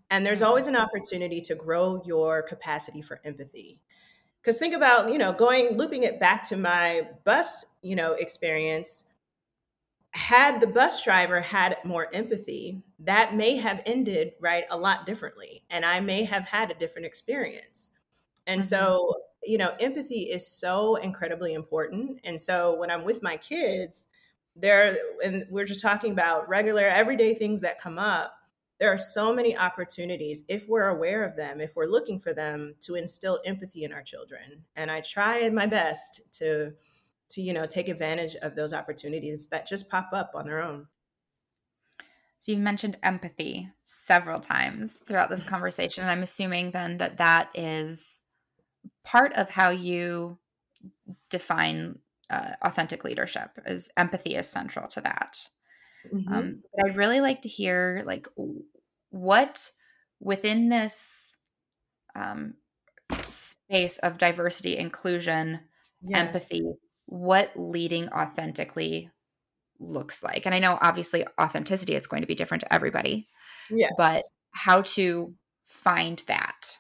and 0.10 0.26
there's 0.26 0.42
always 0.42 0.68
an 0.68 0.76
opportunity 0.76 1.42
to 1.42 1.56
grow 1.56 2.02
your 2.06 2.42
capacity 2.44 3.02
for 3.02 3.20
empathy 3.24 3.80
because 4.44 4.60
think 4.60 4.76
about 4.76 5.10
you 5.10 5.18
know 5.18 5.32
going 5.32 5.78
looping 5.78 6.04
it 6.04 6.20
back 6.20 6.44
to 6.50 6.58
my 6.58 7.08
bus 7.24 7.66
you 7.82 7.96
know 7.96 8.14
experience 8.14 9.06
had 10.14 10.62
the 10.62 10.68
bus 10.68 11.02
driver 11.02 11.42
had 11.42 11.78
more 11.84 12.08
empathy, 12.14 12.84
that 13.00 13.36
may 13.36 13.58
have 13.58 13.82
ended 13.86 14.34
right 14.40 14.66
a 14.70 14.78
lot 14.78 15.08
differently. 15.08 15.64
And 15.72 15.84
I 15.84 16.02
may 16.02 16.24
have 16.24 16.48
had 16.48 16.70
a 16.70 16.76
different 16.76 17.08
experience. 17.08 17.92
And 18.46 18.62
mm-hmm. 18.62 18.68
so, 18.68 19.16
you 19.44 19.58
know, 19.58 19.74
empathy 19.80 20.24
is 20.24 20.48
so 20.48 20.98
incredibly 20.98 21.54
important. 21.54 22.20
And 22.24 22.40
so 22.40 22.76
when 22.76 22.92
I'm 22.92 23.04
with 23.04 23.24
my 23.24 23.38
kids, 23.38 24.06
there, 24.56 24.96
and 25.26 25.48
we're 25.50 25.66
just 25.66 25.82
talking 25.82 26.12
about 26.12 26.48
regular, 26.48 26.84
everyday 26.84 27.34
things 27.34 27.62
that 27.62 27.82
come 27.82 27.98
up. 27.98 28.36
There 28.80 28.92
are 28.92 28.98
so 28.98 29.34
many 29.34 29.56
opportunities, 29.56 30.44
if 30.50 30.68
we're 30.68 30.88
aware 30.88 31.24
of 31.24 31.36
them, 31.36 31.62
if 31.62 31.76
we're 31.76 31.86
looking 31.86 32.20
for 32.20 32.34
them, 32.34 32.76
to 32.82 32.96
instill 32.96 33.40
empathy 33.46 33.84
in 33.84 33.94
our 33.94 34.02
children. 34.02 34.66
And 34.76 34.92
I 34.92 35.02
try 35.02 35.50
my 35.50 35.68
best 35.68 36.22
to 36.40 36.74
to 37.30 37.42
you 37.42 37.54
know 37.54 37.66
take 37.66 37.88
advantage 37.88 38.36
of 38.36 38.56
those 38.56 38.74
opportunities 38.74 39.48
that 39.48 39.68
just 39.68 39.90
pop 39.90 40.10
up 40.14 40.32
on 40.36 40.46
their 40.46 40.62
own. 40.62 40.88
So 42.40 42.52
you've 42.52 42.62
mentioned 42.62 42.98
empathy 43.02 43.70
several 43.86 44.42
times 44.42 45.02
throughout 45.08 45.30
this 45.30 45.44
conversation 45.44 46.02
and 46.04 46.12
i'm 46.12 46.24
assuming 46.24 46.72
then 46.72 46.98
that 46.98 47.18
that 47.18 47.50
is 47.54 48.24
part 49.04 49.32
of 49.34 49.50
how 49.50 49.70
you 49.70 50.38
define 51.30 52.00
uh, 52.30 52.52
authentic 52.62 53.04
leadership 53.04 53.52
is 53.66 53.90
empathy 53.96 54.36
is 54.36 54.50
central 54.50 54.88
to 54.88 55.00
that 55.00 55.48
mm-hmm. 56.12 56.34
um, 56.34 56.64
but 56.76 56.86
i'd 56.86 56.98
really 56.98 57.22
like 57.22 57.42
to 57.42 57.50
hear 57.50 58.04
like 58.06 58.28
what 59.10 59.70
within 60.20 60.70
this 60.70 61.38
um, 62.16 62.56
space 63.28 63.98
of 64.00 64.18
diversity 64.18 64.78
inclusion 64.78 65.60
yes. 66.02 66.20
empathy 66.20 66.64
what 67.06 67.52
leading 67.56 68.10
authentically 68.10 69.10
looks 69.80 70.24
like. 70.24 70.46
And 70.46 70.56
I 70.56 70.60
know 70.60 70.78
obviously 70.82 71.26
authenticity 71.40 71.96
is 71.96 72.08
going 72.08 72.22
to 72.22 72.28
be 72.28 72.36
different 72.36 72.62
to 72.62 72.74
everybody. 72.74 73.28
Yeah. 73.70 73.90
But 73.98 74.24
how 74.52 74.82
to 74.82 75.34
find 75.66 76.24
that. 76.28 76.78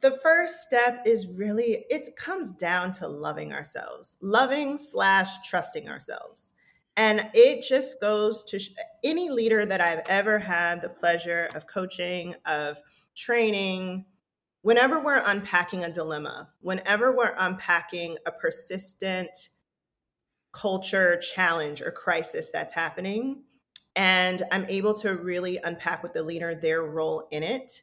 the 0.00 0.10
first 0.10 0.60
step 0.60 1.02
is 1.06 1.26
really 1.26 1.84
it 1.88 2.06
comes 2.16 2.50
down 2.50 2.92
to 2.92 3.08
loving 3.08 3.52
ourselves 3.52 4.16
loving 4.20 4.76
slash 4.78 5.38
trusting 5.48 5.88
ourselves 5.88 6.52
and 6.98 7.30
it 7.32 7.62
just 7.62 8.00
goes 8.00 8.44
to 8.44 8.58
sh- 8.58 8.70
any 9.02 9.30
leader 9.30 9.64
that 9.64 9.80
i've 9.80 10.02
ever 10.08 10.38
had 10.38 10.82
the 10.82 10.88
pleasure 10.88 11.48
of 11.54 11.66
coaching 11.66 12.34
of 12.44 12.82
training 13.16 14.04
whenever 14.62 15.02
we're 15.02 15.22
unpacking 15.26 15.84
a 15.84 15.92
dilemma 15.92 16.50
whenever 16.60 17.16
we're 17.16 17.34
unpacking 17.38 18.16
a 18.26 18.32
persistent 18.32 19.30
culture 20.52 21.16
challenge 21.16 21.80
or 21.80 21.90
crisis 21.90 22.50
that's 22.50 22.74
happening 22.74 23.42
and 23.96 24.42
i'm 24.52 24.66
able 24.68 24.92
to 24.92 25.14
really 25.16 25.58
unpack 25.64 26.02
with 26.02 26.12
the 26.12 26.22
leader 26.22 26.54
their 26.54 26.82
role 26.82 27.28
in 27.30 27.42
it 27.42 27.82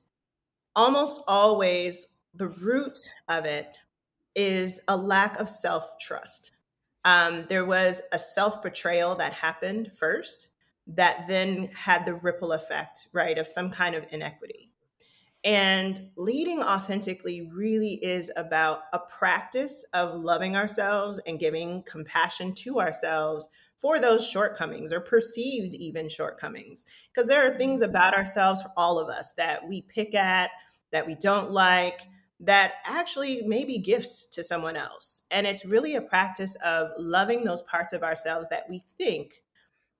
almost 0.75 1.21
always 1.27 2.07
the 2.35 2.49
root 2.49 2.97
of 3.29 3.45
it 3.45 3.77
is 4.35 4.81
a 4.87 4.97
lack 4.97 5.39
of 5.39 5.49
self 5.49 5.97
trust. 5.99 6.51
Um, 7.05 7.45
there 7.47 7.63
was 7.63 8.01
a 8.11 8.19
self 8.19 8.61
betrayal 8.61 9.15
that 9.15 9.31
happened 9.33 9.91
first 9.93 10.49
that 10.87 11.27
then 11.27 11.69
had 11.75 12.05
the 12.05 12.15
ripple 12.15 12.51
effect, 12.51 13.07
right, 13.13 13.37
of 13.37 13.47
some 13.47 13.69
kind 13.69 13.95
of 13.95 14.05
inequity. 14.11 14.71
And 15.43 16.09
leading 16.17 16.61
authentically 16.61 17.47
really 17.53 18.03
is 18.03 18.31
about 18.35 18.81
a 18.91 18.99
practice 18.99 19.85
of 19.93 20.15
loving 20.15 20.55
ourselves 20.55 21.19
and 21.27 21.39
giving 21.39 21.83
compassion 21.83 22.53
to 22.55 22.79
ourselves 22.79 23.47
for 23.77 23.99
those 23.99 24.27
shortcomings 24.27 24.91
or 24.91 24.99
perceived 24.99 25.75
even 25.75 26.09
shortcomings. 26.09 26.85
Because 27.13 27.27
there 27.27 27.45
are 27.45 27.55
things 27.55 27.83
about 27.83 28.15
ourselves 28.15 28.63
all 28.75 28.97
of 28.97 29.07
us 29.07 29.33
that 29.33 29.67
we 29.67 29.83
pick 29.83 30.15
at, 30.15 30.49
that 30.91 31.05
we 31.05 31.13
don't 31.13 31.51
like, 31.51 32.01
that 32.39 32.73
actually 32.85 33.41
may 33.43 33.63
be 33.63 33.77
gifts 33.77 34.25
to 34.27 34.43
someone 34.43 34.75
else. 34.75 35.23
And 35.31 35.47
it's 35.47 35.65
really 35.65 35.95
a 35.95 36.01
practice 36.01 36.55
of 36.63 36.89
loving 36.97 37.43
those 37.43 37.61
parts 37.63 37.93
of 37.93 38.03
ourselves 38.03 38.47
that 38.49 38.69
we 38.69 38.83
think 38.97 39.41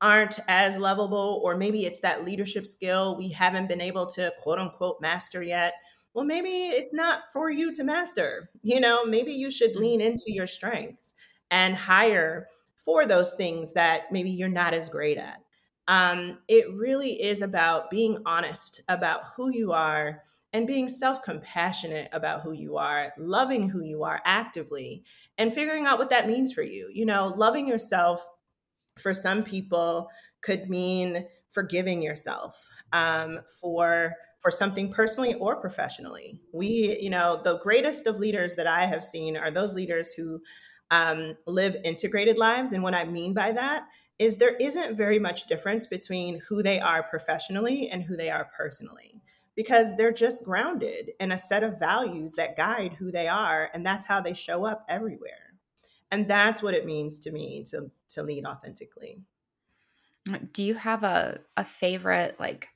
aren't 0.02 0.40
as 0.48 0.78
lovable, 0.78 1.42
or 1.44 1.56
maybe 1.56 1.86
it's 1.86 2.02
that 2.02 2.26
leadership 2.26 2.66
skill 2.66 3.18
we 3.18 3.30
haven't 3.30 3.68
been 3.68 3.82
able 3.82 4.06
to 4.06 4.34
quote 4.42 4.60
unquote 4.60 5.00
master 5.00 5.42
yet. 5.42 5.74
Well, 6.14 6.26
maybe 6.26 6.68
it's 6.68 6.94
not 6.94 7.24
for 7.34 7.50
you 7.50 7.74
to 7.74 7.84
master. 7.84 8.50
You 8.62 8.80
know, 8.80 9.06
maybe 9.06 9.32
you 9.32 9.50
should 9.52 9.74
mm. 9.74 9.80
lean 9.80 10.02
into 10.02 10.26
your 10.28 10.48
strengths 10.48 11.14
and 11.50 11.76
hire 11.76 12.48
for 12.76 13.06
those 13.06 13.34
things 13.34 13.74
that 13.74 14.12
maybe 14.12 14.30
you're 14.30 14.50
not 14.50 14.74
as 14.74 14.90
great 14.90 15.18
at. 15.18 15.40
Um, 15.88 16.40
it 16.48 16.66
really 16.74 17.22
is 17.22 17.42
about 17.42 17.90
being 17.90 18.18
honest 18.26 18.82
about 18.88 19.22
who 19.36 19.50
you 19.50 19.72
are 19.72 20.24
and 20.56 20.66
being 20.66 20.88
self 20.88 21.22
compassionate 21.22 22.08
about 22.14 22.42
who 22.42 22.54
you 22.54 22.78
are, 22.78 23.12
loving 23.18 23.68
who 23.68 23.84
you 23.84 24.04
are 24.04 24.22
actively, 24.24 25.04
and 25.38 25.54
figuring 25.54 25.86
out 25.86 26.00
what 26.00 26.10
that 26.12 26.28
means 26.28 26.54
for 26.54 26.62
you. 26.62 26.90
You 26.94 27.06
know, 27.06 27.28
loving 27.28 27.68
yourself 27.68 28.26
for 28.98 29.14
some 29.14 29.44
people 29.44 30.08
could 30.42 30.70
mean 30.70 31.28
forgiving 31.50 32.02
yourself 32.02 32.70
um, 32.94 33.42
for 33.60 34.14
for 34.40 34.50
something 34.50 34.94
personally 34.94 35.34
or 35.34 35.58
professionally. 35.58 36.40
We, 36.54 36.98
you 37.02 37.10
know, 37.10 37.42
the 37.44 37.60
greatest 37.60 38.08
of 38.08 38.18
leaders 38.18 38.56
that 38.56 38.66
I 38.66 38.86
have 38.86 39.04
seen 39.04 39.36
are 39.36 39.52
those 39.52 39.76
leaders 39.76 40.14
who 40.14 40.40
um, 40.90 41.36
live 41.46 41.76
integrated 41.84 42.38
lives, 42.38 42.72
and 42.72 42.82
what 42.82 42.96
I 42.96 43.04
mean 43.04 43.34
by 43.34 43.52
that 43.52 43.84
is 44.20 44.38
there 44.38 44.56
isn't 44.56 44.96
very 44.96 45.20
much 45.20 45.48
difference 45.48 45.86
between 45.86 46.40
who 46.48 46.64
they 46.64 46.80
are 46.80 47.04
professionally 47.04 47.90
and 47.90 48.04
who 48.04 48.16
they 48.16 48.30
are 48.30 48.50
personally 48.58 49.22
because 49.56 49.96
they're 49.96 50.12
just 50.12 50.44
grounded 50.44 51.12
in 51.20 51.32
a 51.32 51.38
set 51.38 51.64
of 51.64 51.80
values 51.80 52.34
that 52.34 52.58
guide 52.58 52.94
who 52.94 53.12
they 53.12 53.28
are 53.28 53.70
and 53.74 53.86
that's 53.86 54.06
how 54.06 54.22
they 54.22 54.34
show 54.34 54.66
up 54.66 54.86
everywhere. 54.90 55.54
And 56.12 56.28
that's 56.28 56.62
what 56.62 56.76
it 56.76 56.86
means 56.86 57.20
to 57.20 57.32
me 57.32 57.64
to 57.70 57.92
to 58.10 58.24
lead 58.24 58.46
authentically. 58.46 59.22
Do 60.54 60.64
you 60.64 60.76
have 60.76 61.04
a 61.04 61.40
a 61.58 61.64
favorite 61.64 62.40
like 62.40 62.70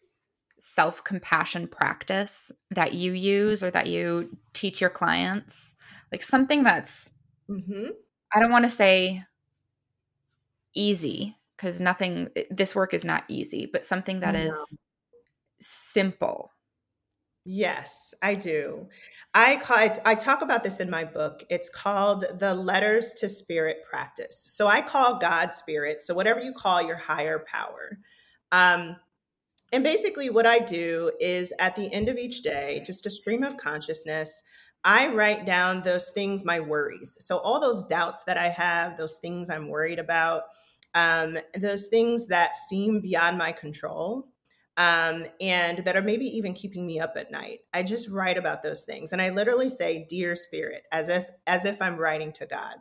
self-compassion 0.60 1.68
practice 1.68 2.52
that 2.72 2.94
you 2.94 3.14
use 3.14 3.64
or 3.64 3.72
that 3.72 3.88
you 3.88 4.38
teach 4.54 4.82
your 4.82 4.90
clients? 4.90 5.78
Like 6.12 6.24
something 6.24 6.64
that's 6.64 7.12
mm-hmm. 7.50 7.90
i 8.34 8.40
don't 8.40 8.52
want 8.52 8.66
to 8.66 8.70
say 8.70 9.24
easy 10.74 11.36
because 11.56 11.82
nothing 11.82 12.30
this 12.50 12.76
work 12.76 12.94
is 12.94 13.04
not 13.04 13.24
easy 13.28 13.66
but 13.66 13.86
something 13.86 14.22
that 14.22 14.36
is 14.36 14.78
simple 15.60 16.52
Yes, 17.46 18.14
I 18.22 18.36
do. 18.36 18.88
I 19.34 19.58
call 19.58 19.80
it, 19.80 20.00
I 20.06 20.16
talk 20.16 20.42
about 20.42 20.64
this 20.64 20.80
in 20.80 20.90
my 20.90 21.04
book. 21.06 21.44
It's 21.50 21.70
called 21.70 22.26
the 22.40 22.54
Letters 22.54 23.14
to 23.14 23.30
Spirit 23.30 23.78
Practice. 23.90 24.46
So 24.50 24.68
I 24.68 24.82
call 24.82 25.20
God 25.20 25.54
Spirit. 25.54 26.04
So 26.04 26.14
whatever 26.14 26.42
you 26.42 26.54
call 26.54 26.82
your 26.82 26.98
higher 26.98 27.44
power. 27.48 28.00
Um, 28.52 28.98
and 29.72 29.84
basically, 29.84 30.30
what 30.30 30.48
I 30.48 30.60
do 30.60 31.12
is 31.20 31.54
at 31.60 31.76
the 31.76 31.94
end 31.94 32.10
of 32.10 32.18
each 32.18 32.42
day, 32.42 32.82
just 32.86 33.06
a 33.06 33.10
stream 33.12 33.44
of 33.44 33.58
consciousness, 33.58 34.44
I 34.84 35.10
write 35.10 35.46
down 35.46 35.84
those 35.84 36.10
things, 36.12 36.46
my 36.46 36.60
worries. 36.60 37.18
So 37.22 37.38
all 37.40 37.60
those 37.60 37.84
doubts 37.84 38.24
that 38.26 38.38
I 38.38 38.50
have, 38.50 38.98
those 38.98 39.18
things 39.18 39.50
I'm 39.50 39.68
worried 39.68 40.00
about, 40.00 40.44
um, 40.96 41.38
those 41.56 41.88
things 41.88 42.28
that 42.28 42.56
seem 42.56 43.02
beyond 43.02 43.38
my 43.38 43.52
control 43.52 44.30
um, 44.80 45.26
and 45.42 45.80
that 45.80 45.98
are 45.98 46.02
maybe 46.02 46.26
even 46.26 46.54
keeping 46.54 46.86
me 46.86 47.02
up 47.02 47.16
at 47.18 47.32
night. 47.32 47.60
I 47.74 47.84
just 47.84 48.10
write 48.10 48.38
about 48.38 48.64
those 48.64 48.86
things. 48.86 49.12
And 49.12 49.22
I 49.22 49.30
literally 49.30 49.68
say, 49.68 50.06
Dear 50.10 50.38
Spirit, 50.38 50.84
as 50.90 51.10
if, 51.10 51.26
as 51.46 51.66
if 51.66 51.82
I'm 51.82 51.98
writing 51.98 52.32
to 52.34 52.46
God. 52.46 52.76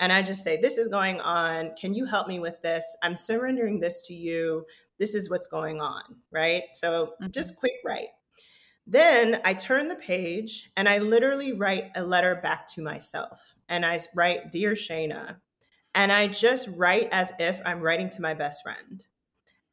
And 0.00 0.12
I 0.12 0.22
just 0.22 0.42
say, 0.42 0.56
This 0.56 0.78
is 0.78 0.88
going 0.88 1.20
on. 1.20 1.72
Can 1.78 1.92
you 1.92 2.06
help 2.06 2.26
me 2.26 2.40
with 2.40 2.62
this? 2.62 2.96
I'm 3.02 3.14
surrendering 3.14 3.80
this 3.80 4.00
to 4.06 4.14
you. 4.14 4.64
This 4.98 5.14
is 5.14 5.28
what's 5.28 5.46
going 5.46 5.82
on. 5.82 6.02
Right. 6.30 6.62
So 6.72 7.12
mm-hmm. 7.20 7.30
just 7.30 7.56
quick 7.56 7.74
write. 7.84 8.08
Then 8.86 9.42
I 9.44 9.52
turn 9.52 9.88
the 9.88 9.94
page 9.94 10.70
and 10.74 10.88
I 10.88 10.98
literally 10.98 11.52
write 11.52 11.90
a 11.94 12.02
letter 12.02 12.34
back 12.34 12.66
to 12.68 12.82
myself. 12.82 13.54
And 13.68 13.84
I 13.84 14.00
write, 14.14 14.50
Dear 14.50 14.72
Shayna. 14.72 15.36
And 15.94 16.10
I 16.10 16.28
just 16.28 16.70
write 16.74 17.10
as 17.12 17.34
if 17.38 17.60
I'm 17.66 17.80
writing 17.80 18.08
to 18.08 18.22
my 18.22 18.32
best 18.32 18.62
friend 18.62 19.04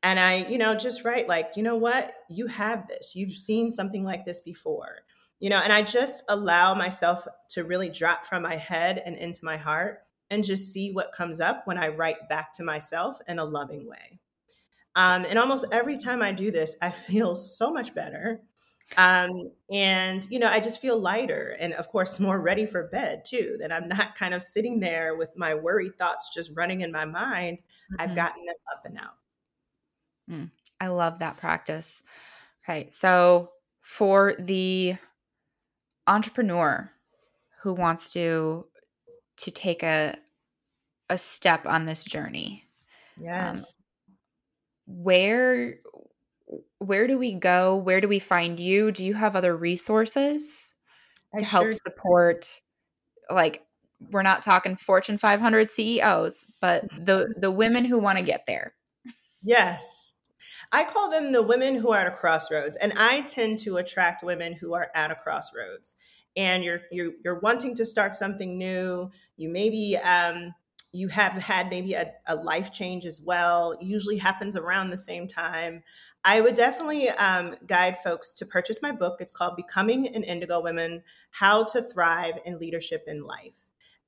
and 0.01 0.19
I, 0.19 0.47
you 0.47 0.57
know, 0.57 0.75
just 0.75 1.03
write 1.03 1.27
like, 1.27 1.51
you 1.55 1.63
know 1.63 1.75
what, 1.75 2.13
you 2.29 2.47
have 2.47 2.87
this. 2.87 3.15
You've 3.15 3.33
seen 3.33 3.71
something 3.73 4.03
like 4.03 4.25
this 4.25 4.39
before, 4.41 4.99
you 5.39 5.49
know, 5.49 5.59
and 5.61 5.73
I 5.73 5.81
just 5.81 6.23
allow 6.29 6.73
myself 6.73 7.25
to 7.49 7.63
really 7.63 7.89
drop 7.89 8.23
from 8.23 8.43
my 8.43 8.55
head 8.55 9.01
and 9.05 9.17
into 9.17 9.43
my 9.43 9.57
heart 9.57 9.99
and 10.29 10.43
just 10.43 10.71
see 10.71 10.91
what 10.91 11.11
comes 11.11 11.41
up 11.41 11.65
when 11.65 11.77
I 11.77 11.89
write 11.89 12.29
back 12.29 12.53
to 12.53 12.63
myself 12.63 13.19
in 13.27 13.39
a 13.39 13.45
loving 13.45 13.87
way. 13.87 14.19
Um, 14.95 15.25
and 15.25 15.37
almost 15.37 15.65
every 15.71 15.97
time 15.97 16.21
I 16.21 16.31
do 16.31 16.51
this, 16.51 16.75
I 16.81 16.89
feel 16.91 17.35
so 17.35 17.71
much 17.71 17.93
better. 17.93 18.41
Um, 18.97 19.51
and, 19.71 20.25
you 20.31 20.39
know, 20.39 20.49
I 20.49 20.59
just 20.59 20.81
feel 20.81 20.99
lighter 20.99 21.55
and, 21.59 21.73
of 21.73 21.89
course, 21.89 22.19
more 22.19 22.39
ready 22.39 22.65
for 22.65 22.87
bed 22.87 23.23
too. 23.23 23.57
That 23.59 23.71
I'm 23.71 23.87
not 23.87 24.15
kind 24.15 24.33
of 24.33 24.41
sitting 24.41 24.79
there 24.79 25.15
with 25.15 25.29
my 25.35 25.53
worry 25.53 25.89
thoughts 25.89 26.33
just 26.33 26.51
running 26.55 26.81
in 26.81 26.91
my 26.91 27.05
mind. 27.05 27.59
Mm-hmm. 27.59 28.01
I've 28.01 28.15
gotten 28.15 28.45
them 28.45 28.55
up 28.71 28.85
and 28.85 28.97
out. 28.97 29.18
Mm, 30.29 30.51
I 30.79 30.87
love 30.87 31.19
that 31.19 31.37
practice. 31.37 32.01
Okay, 32.63 32.87
so 32.91 33.51
for 33.81 34.35
the 34.39 34.97
entrepreneur 36.07 36.91
who 37.61 37.73
wants 37.73 38.11
to 38.13 38.67
to 39.37 39.51
take 39.51 39.83
a 39.83 40.17
a 41.09 41.17
step 41.17 41.65
on 41.67 41.85
this 41.85 42.03
journey, 42.03 42.65
um, 43.35 43.65
yes, 43.65 43.77
um, 43.79 43.85
where 44.85 45.79
where 46.79 47.07
do 47.07 47.17
we 47.17 47.33
go? 47.33 47.75
Where 47.75 48.01
do 48.01 48.07
we 48.07 48.19
find 48.19 48.59
you? 48.59 48.91
Do 48.91 49.05
you 49.05 49.13
have 49.13 49.35
other 49.35 49.55
resources 49.55 50.73
I 51.33 51.39
to 51.39 51.45
help 51.45 51.73
sure 51.73 51.73
support? 51.73 52.61
Like, 53.29 53.65
we're 54.11 54.23
not 54.23 54.43
talking 54.43 54.75
Fortune 54.77 55.17
500 55.17 55.69
CEOs, 55.69 56.45
but 56.61 56.89
the 56.97 57.33
the 57.37 57.51
women 57.51 57.85
who 57.85 57.99
want 57.99 58.19
to 58.19 58.25
get 58.25 58.45
there. 58.47 58.75
Yes, 59.41 60.08
I 60.71 60.83
call 60.83 61.09
them 61.09 61.31
the 61.31 61.41
women 61.41 61.75
who 61.75 61.91
are 61.91 61.99
at 61.99 62.07
a 62.07 62.11
crossroads, 62.11 62.77
and 62.77 62.93
I 62.95 63.21
tend 63.21 63.59
to 63.59 63.77
attract 63.77 64.23
women 64.23 64.53
who 64.53 64.73
are 64.73 64.91
at 64.93 65.11
a 65.11 65.15
crossroads. 65.15 65.95
And 66.37 66.63
you're 66.63 66.81
you're, 66.91 67.13
you're 67.23 67.39
wanting 67.39 67.75
to 67.75 67.85
start 67.85 68.13
something 68.13 68.57
new. 68.57 69.09
You 69.35 69.49
maybe 69.49 69.97
um, 69.97 70.53
you 70.91 71.07
have 71.09 71.33
had 71.33 71.69
maybe 71.69 71.93
a, 71.93 72.11
a 72.27 72.35
life 72.35 72.71
change 72.71 73.05
as 73.05 73.21
well. 73.21 73.71
It 73.73 73.81
usually 73.83 74.17
happens 74.17 74.55
around 74.55 74.89
the 74.89 74.97
same 74.97 75.27
time. 75.27 75.83
I 76.23 76.41
would 76.41 76.55
definitely 76.55 77.09
um, 77.09 77.55
guide 77.65 77.97
folks 77.97 78.33
to 78.35 78.45
purchase 78.45 78.81
my 78.81 78.91
book. 78.91 79.17
It's 79.19 79.31
called 79.31 79.55
Becoming 79.55 80.07
an 80.13 80.23
Indigo 80.23 80.61
Woman 80.61 81.03
How 81.31 81.63
to 81.65 81.81
Thrive 81.81 82.39
in 82.45 82.59
Leadership 82.59 83.05
in 83.07 83.23
Life. 83.23 83.53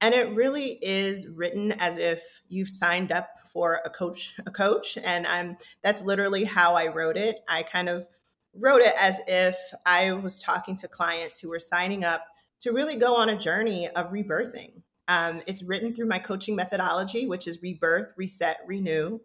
And 0.02 0.16
it 0.16 0.34
really 0.36 0.80
is 0.82 1.28
written 1.30 1.74
as 1.74 1.98
if 1.98 2.42
you've 2.50 2.70
signed 2.70 3.12
up 3.12 3.30
for 3.46 3.82
a 3.86 3.90
coach, 3.90 4.36
a 4.46 4.52
coach. 4.52 4.98
And 5.04 5.28
I'm 5.28 5.58
that's 5.84 6.04
literally 6.04 6.44
how 6.44 6.76
I 6.76 6.88
wrote 6.88 7.18
it. 7.18 7.40
I 7.48 7.64
kind 7.64 7.88
of 7.88 8.08
wrote 8.54 8.82
it 8.82 8.94
as 9.00 9.22
if 9.28 9.58
I 9.86 10.12
was 10.14 10.42
talking 10.42 10.76
to 10.78 10.88
clients 10.88 11.40
who 11.40 11.50
were 11.50 11.60
signing 11.60 12.04
up 12.04 12.26
to 12.62 12.72
really 12.72 12.96
go 12.96 13.16
on 13.16 13.30
a 13.30 13.38
journey 13.38 13.88
of 13.90 14.12
rebirthing. 14.12 14.82
Um, 15.08 15.42
it's 15.46 15.64
written 15.64 15.94
through 15.94 16.08
my 16.08 16.20
coaching 16.20 16.56
methodology, 16.56 17.28
which 17.28 17.48
is 17.48 17.62
rebirth, 17.62 18.14
reset, 18.18 18.58
renew. 18.66 19.20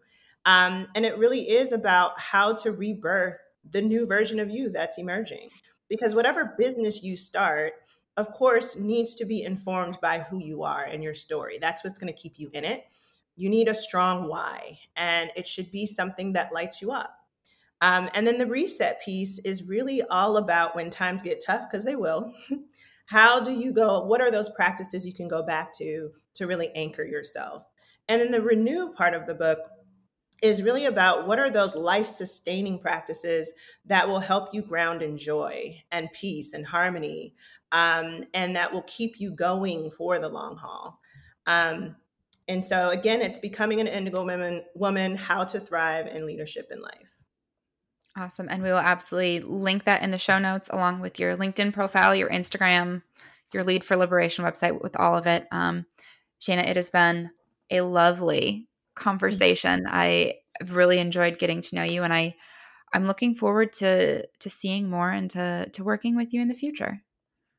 Um, 0.44 0.88
and 0.94 1.04
it 1.04 1.18
really 1.18 1.50
is 1.50 1.72
about 1.72 2.18
how 2.18 2.54
to 2.54 2.72
rebirth 2.72 3.38
the 3.68 3.82
new 3.82 4.06
version 4.06 4.38
of 4.38 4.50
you 4.50 4.70
that's 4.70 4.98
emerging. 4.98 5.50
Because 5.88 6.14
whatever 6.14 6.54
business 6.58 7.02
you 7.02 7.16
start, 7.16 7.74
of 8.16 8.32
course, 8.32 8.76
needs 8.76 9.14
to 9.16 9.24
be 9.24 9.42
informed 9.42 9.98
by 10.00 10.20
who 10.20 10.38
you 10.38 10.62
are 10.62 10.84
and 10.84 11.02
your 11.02 11.14
story. 11.14 11.58
That's 11.60 11.84
what's 11.84 11.98
going 11.98 12.12
to 12.12 12.18
keep 12.18 12.34
you 12.36 12.50
in 12.52 12.64
it. 12.64 12.84
You 13.36 13.50
need 13.50 13.68
a 13.68 13.74
strong 13.74 14.28
why, 14.28 14.78
and 14.96 15.30
it 15.36 15.46
should 15.46 15.70
be 15.70 15.84
something 15.84 16.32
that 16.32 16.54
lights 16.54 16.80
you 16.80 16.92
up. 16.92 17.18
Um, 17.82 18.08
and 18.14 18.26
then 18.26 18.38
the 18.38 18.46
reset 18.46 19.02
piece 19.02 19.38
is 19.40 19.64
really 19.64 20.02
all 20.02 20.38
about 20.38 20.74
when 20.74 20.88
times 20.88 21.20
get 21.20 21.44
tough, 21.44 21.66
because 21.70 21.84
they 21.84 21.96
will. 21.96 22.32
How 23.06 23.38
do 23.40 23.52
you 23.52 23.72
go? 23.72 24.02
What 24.02 24.22
are 24.22 24.30
those 24.30 24.48
practices 24.48 25.06
you 25.06 25.12
can 25.12 25.28
go 25.28 25.42
back 25.42 25.72
to 25.74 26.10
to 26.34 26.46
really 26.46 26.70
anchor 26.74 27.04
yourself? 27.04 27.64
And 28.08 28.20
then 28.20 28.30
the 28.30 28.40
renew 28.40 28.92
part 28.92 29.14
of 29.14 29.26
the 29.26 29.34
book 29.34 29.58
is 30.42 30.62
really 30.62 30.84
about 30.84 31.26
what 31.26 31.38
are 31.38 31.50
those 31.50 31.74
life 31.74 32.06
sustaining 32.06 32.78
practices 32.78 33.52
that 33.86 34.06
will 34.06 34.20
help 34.20 34.52
you 34.52 34.62
ground 34.62 35.02
in 35.02 35.16
joy 35.16 35.82
and 35.90 36.12
peace 36.12 36.52
and 36.52 36.66
harmony 36.66 37.34
um, 37.76 38.24
and 38.32 38.56
that 38.56 38.72
will 38.72 38.84
keep 38.86 39.20
you 39.20 39.30
going 39.30 39.90
for 39.90 40.18
the 40.18 40.28
long 40.28 40.56
haul 40.56 40.98
um, 41.46 41.96
and 42.48 42.64
so 42.64 42.90
again 42.90 43.20
it's 43.20 43.38
becoming 43.38 43.80
an 43.80 43.86
indigo 43.86 44.24
woman 44.24 44.62
woman 44.74 45.16
how 45.16 45.44
to 45.44 45.60
thrive 45.60 46.06
in 46.06 46.26
leadership 46.26 46.68
in 46.70 46.80
life 46.80 47.16
awesome 48.16 48.48
and 48.50 48.62
we 48.62 48.70
will 48.70 48.78
absolutely 48.78 49.40
link 49.40 49.84
that 49.84 50.02
in 50.02 50.10
the 50.10 50.18
show 50.18 50.38
notes 50.38 50.70
along 50.70 51.00
with 51.00 51.18
your 51.20 51.36
linkedin 51.36 51.72
profile 51.72 52.14
your 52.14 52.30
instagram 52.30 53.02
your 53.52 53.64
lead 53.64 53.84
for 53.84 53.96
liberation 53.96 54.44
website 54.44 54.80
with 54.82 54.96
all 54.96 55.16
of 55.16 55.26
it 55.26 55.46
um, 55.52 55.86
Shayna 56.40 56.68
it 56.68 56.76
has 56.76 56.90
been 56.90 57.30
a 57.70 57.80
lovely 57.80 58.68
conversation. 58.94 59.86
I 59.88 60.34
have 60.58 60.74
really 60.74 60.98
enjoyed 60.98 61.38
getting 61.38 61.62
to 61.62 61.76
know 61.76 61.82
you 61.82 62.02
and 62.02 62.12
I 62.12 62.34
I'm 62.92 63.06
looking 63.06 63.34
forward 63.34 63.72
to 63.74 64.26
to 64.26 64.50
seeing 64.50 64.88
more 64.88 65.10
and 65.10 65.30
to 65.30 65.68
to 65.72 65.84
working 65.84 66.16
with 66.16 66.32
you 66.32 66.40
in 66.40 66.48
the 66.48 66.54
future. 66.54 67.02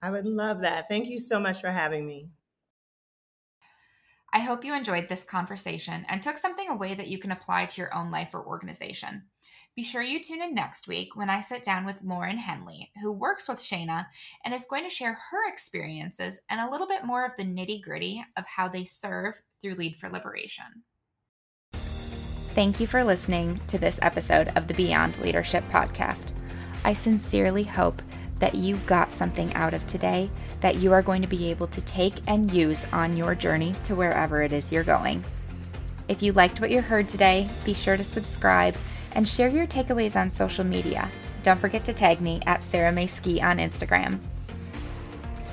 I 0.01 0.11
would 0.11 0.25
love 0.25 0.61
that. 0.61 0.89
Thank 0.89 1.07
you 1.07 1.19
so 1.19 1.39
much 1.39 1.61
for 1.61 1.69
having 1.69 2.05
me. 2.05 2.29
I 4.33 4.39
hope 4.39 4.65
you 4.65 4.73
enjoyed 4.73 5.07
this 5.09 5.23
conversation 5.23 6.05
and 6.09 6.21
took 6.21 6.37
something 6.37 6.69
away 6.69 6.93
that 6.93 7.07
you 7.07 7.17
can 7.17 7.31
apply 7.31 7.65
to 7.65 7.81
your 7.81 7.95
own 7.95 8.11
life 8.11 8.33
or 8.33 8.45
organization. 8.45 9.23
Be 9.75 9.83
sure 9.83 10.01
you 10.01 10.21
tune 10.21 10.41
in 10.41 10.53
next 10.53 10.87
week 10.87 11.15
when 11.15 11.29
I 11.29 11.39
sit 11.39 11.63
down 11.63 11.85
with 11.85 12.01
Lauren 12.03 12.37
Henley, 12.37 12.91
who 13.01 13.11
works 13.11 13.47
with 13.47 13.59
Shayna 13.59 14.07
and 14.43 14.53
is 14.53 14.67
going 14.67 14.83
to 14.83 14.89
share 14.89 15.17
her 15.31 15.47
experiences 15.47 16.41
and 16.49 16.59
a 16.59 16.69
little 16.69 16.87
bit 16.87 17.05
more 17.05 17.25
of 17.25 17.31
the 17.37 17.43
nitty 17.43 17.81
gritty 17.81 18.25
of 18.35 18.45
how 18.45 18.67
they 18.67 18.83
serve 18.85 19.41
through 19.61 19.75
Lead 19.75 19.97
for 19.97 20.09
Liberation. 20.09 20.83
Thank 22.49 22.79
you 22.79 22.87
for 22.87 23.03
listening 23.03 23.61
to 23.67 23.77
this 23.77 23.99
episode 24.01 24.51
of 24.55 24.67
the 24.67 24.73
Beyond 24.73 25.17
Leadership 25.19 25.63
Podcast. 25.69 26.31
I 26.83 26.93
sincerely 26.93 27.63
hope 27.63 28.01
that 28.39 28.55
you 28.55 28.77
got 28.85 29.11
something 29.11 29.53
out 29.53 29.73
of 29.73 29.85
today 29.87 30.29
that 30.61 30.75
you 30.75 30.93
are 30.93 31.01
going 31.01 31.21
to 31.21 31.27
be 31.27 31.49
able 31.49 31.67
to 31.67 31.81
take 31.81 32.15
and 32.27 32.51
use 32.53 32.85
on 32.91 33.17
your 33.17 33.35
journey 33.35 33.73
to 33.83 33.95
wherever 33.95 34.41
it 34.41 34.51
is 34.51 34.71
you're 34.71 34.83
going. 34.83 35.23
If 36.07 36.23
you 36.23 36.31
liked 36.33 36.61
what 36.61 36.71
you 36.71 36.81
heard 36.81 37.09
today, 37.09 37.49
be 37.65 37.73
sure 37.73 37.97
to 37.97 38.03
subscribe 38.03 38.75
and 39.11 39.27
share 39.27 39.49
your 39.49 39.67
takeaways 39.67 40.15
on 40.15 40.31
social 40.31 40.63
media. 40.63 41.11
Don't 41.43 41.59
forget 41.59 41.83
to 41.85 41.93
tag 41.93 42.21
me 42.21 42.41
at 42.45 42.63
Sarah 42.63 42.91
May 42.91 43.07
Ski 43.07 43.41
on 43.41 43.57
Instagram. 43.57 44.19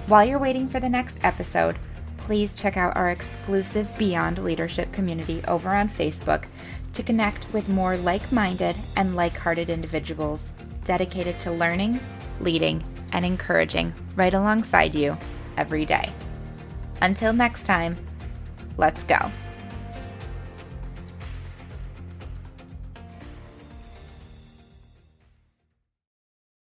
While 0.07 0.25
you're 0.25 0.39
waiting 0.39 0.69
for 0.69 0.81
the 0.81 0.89
next 0.89 1.19
episode, 1.25 1.77
please 2.19 2.57
check 2.57 2.77
out 2.77 2.97
our 2.97 3.11
exclusive 3.11 3.97
Beyond 3.99 4.43
Leadership 4.43 4.93
community 4.93 5.43
over 5.49 5.71
on 5.71 5.89
Facebook 5.89 6.45
to 6.93 7.03
connect 7.03 7.53
with 7.53 7.69
more 7.69 7.97
like 7.97 8.31
minded 8.31 8.79
and 8.97 9.17
like 9.17 9.37
hearted 9.37 9.71
individuals 9.71 10.49
dedicated 10.85 11.41
to 11.41 11.51
learning, 11.51 12.01
leading, 12.41 12.83
and 13.13 13.25
encouraging 13.25 13.93
right 14.17 14.35
alongside 14.35 14.95
you 14.95 15.17
every 15.57 15.85
day. 15.85 16.13
Until 17.01 17.33
next 17.33 17.65
time, 17.65 17.97
let's 18.77 19.05
go. 19.05 19.31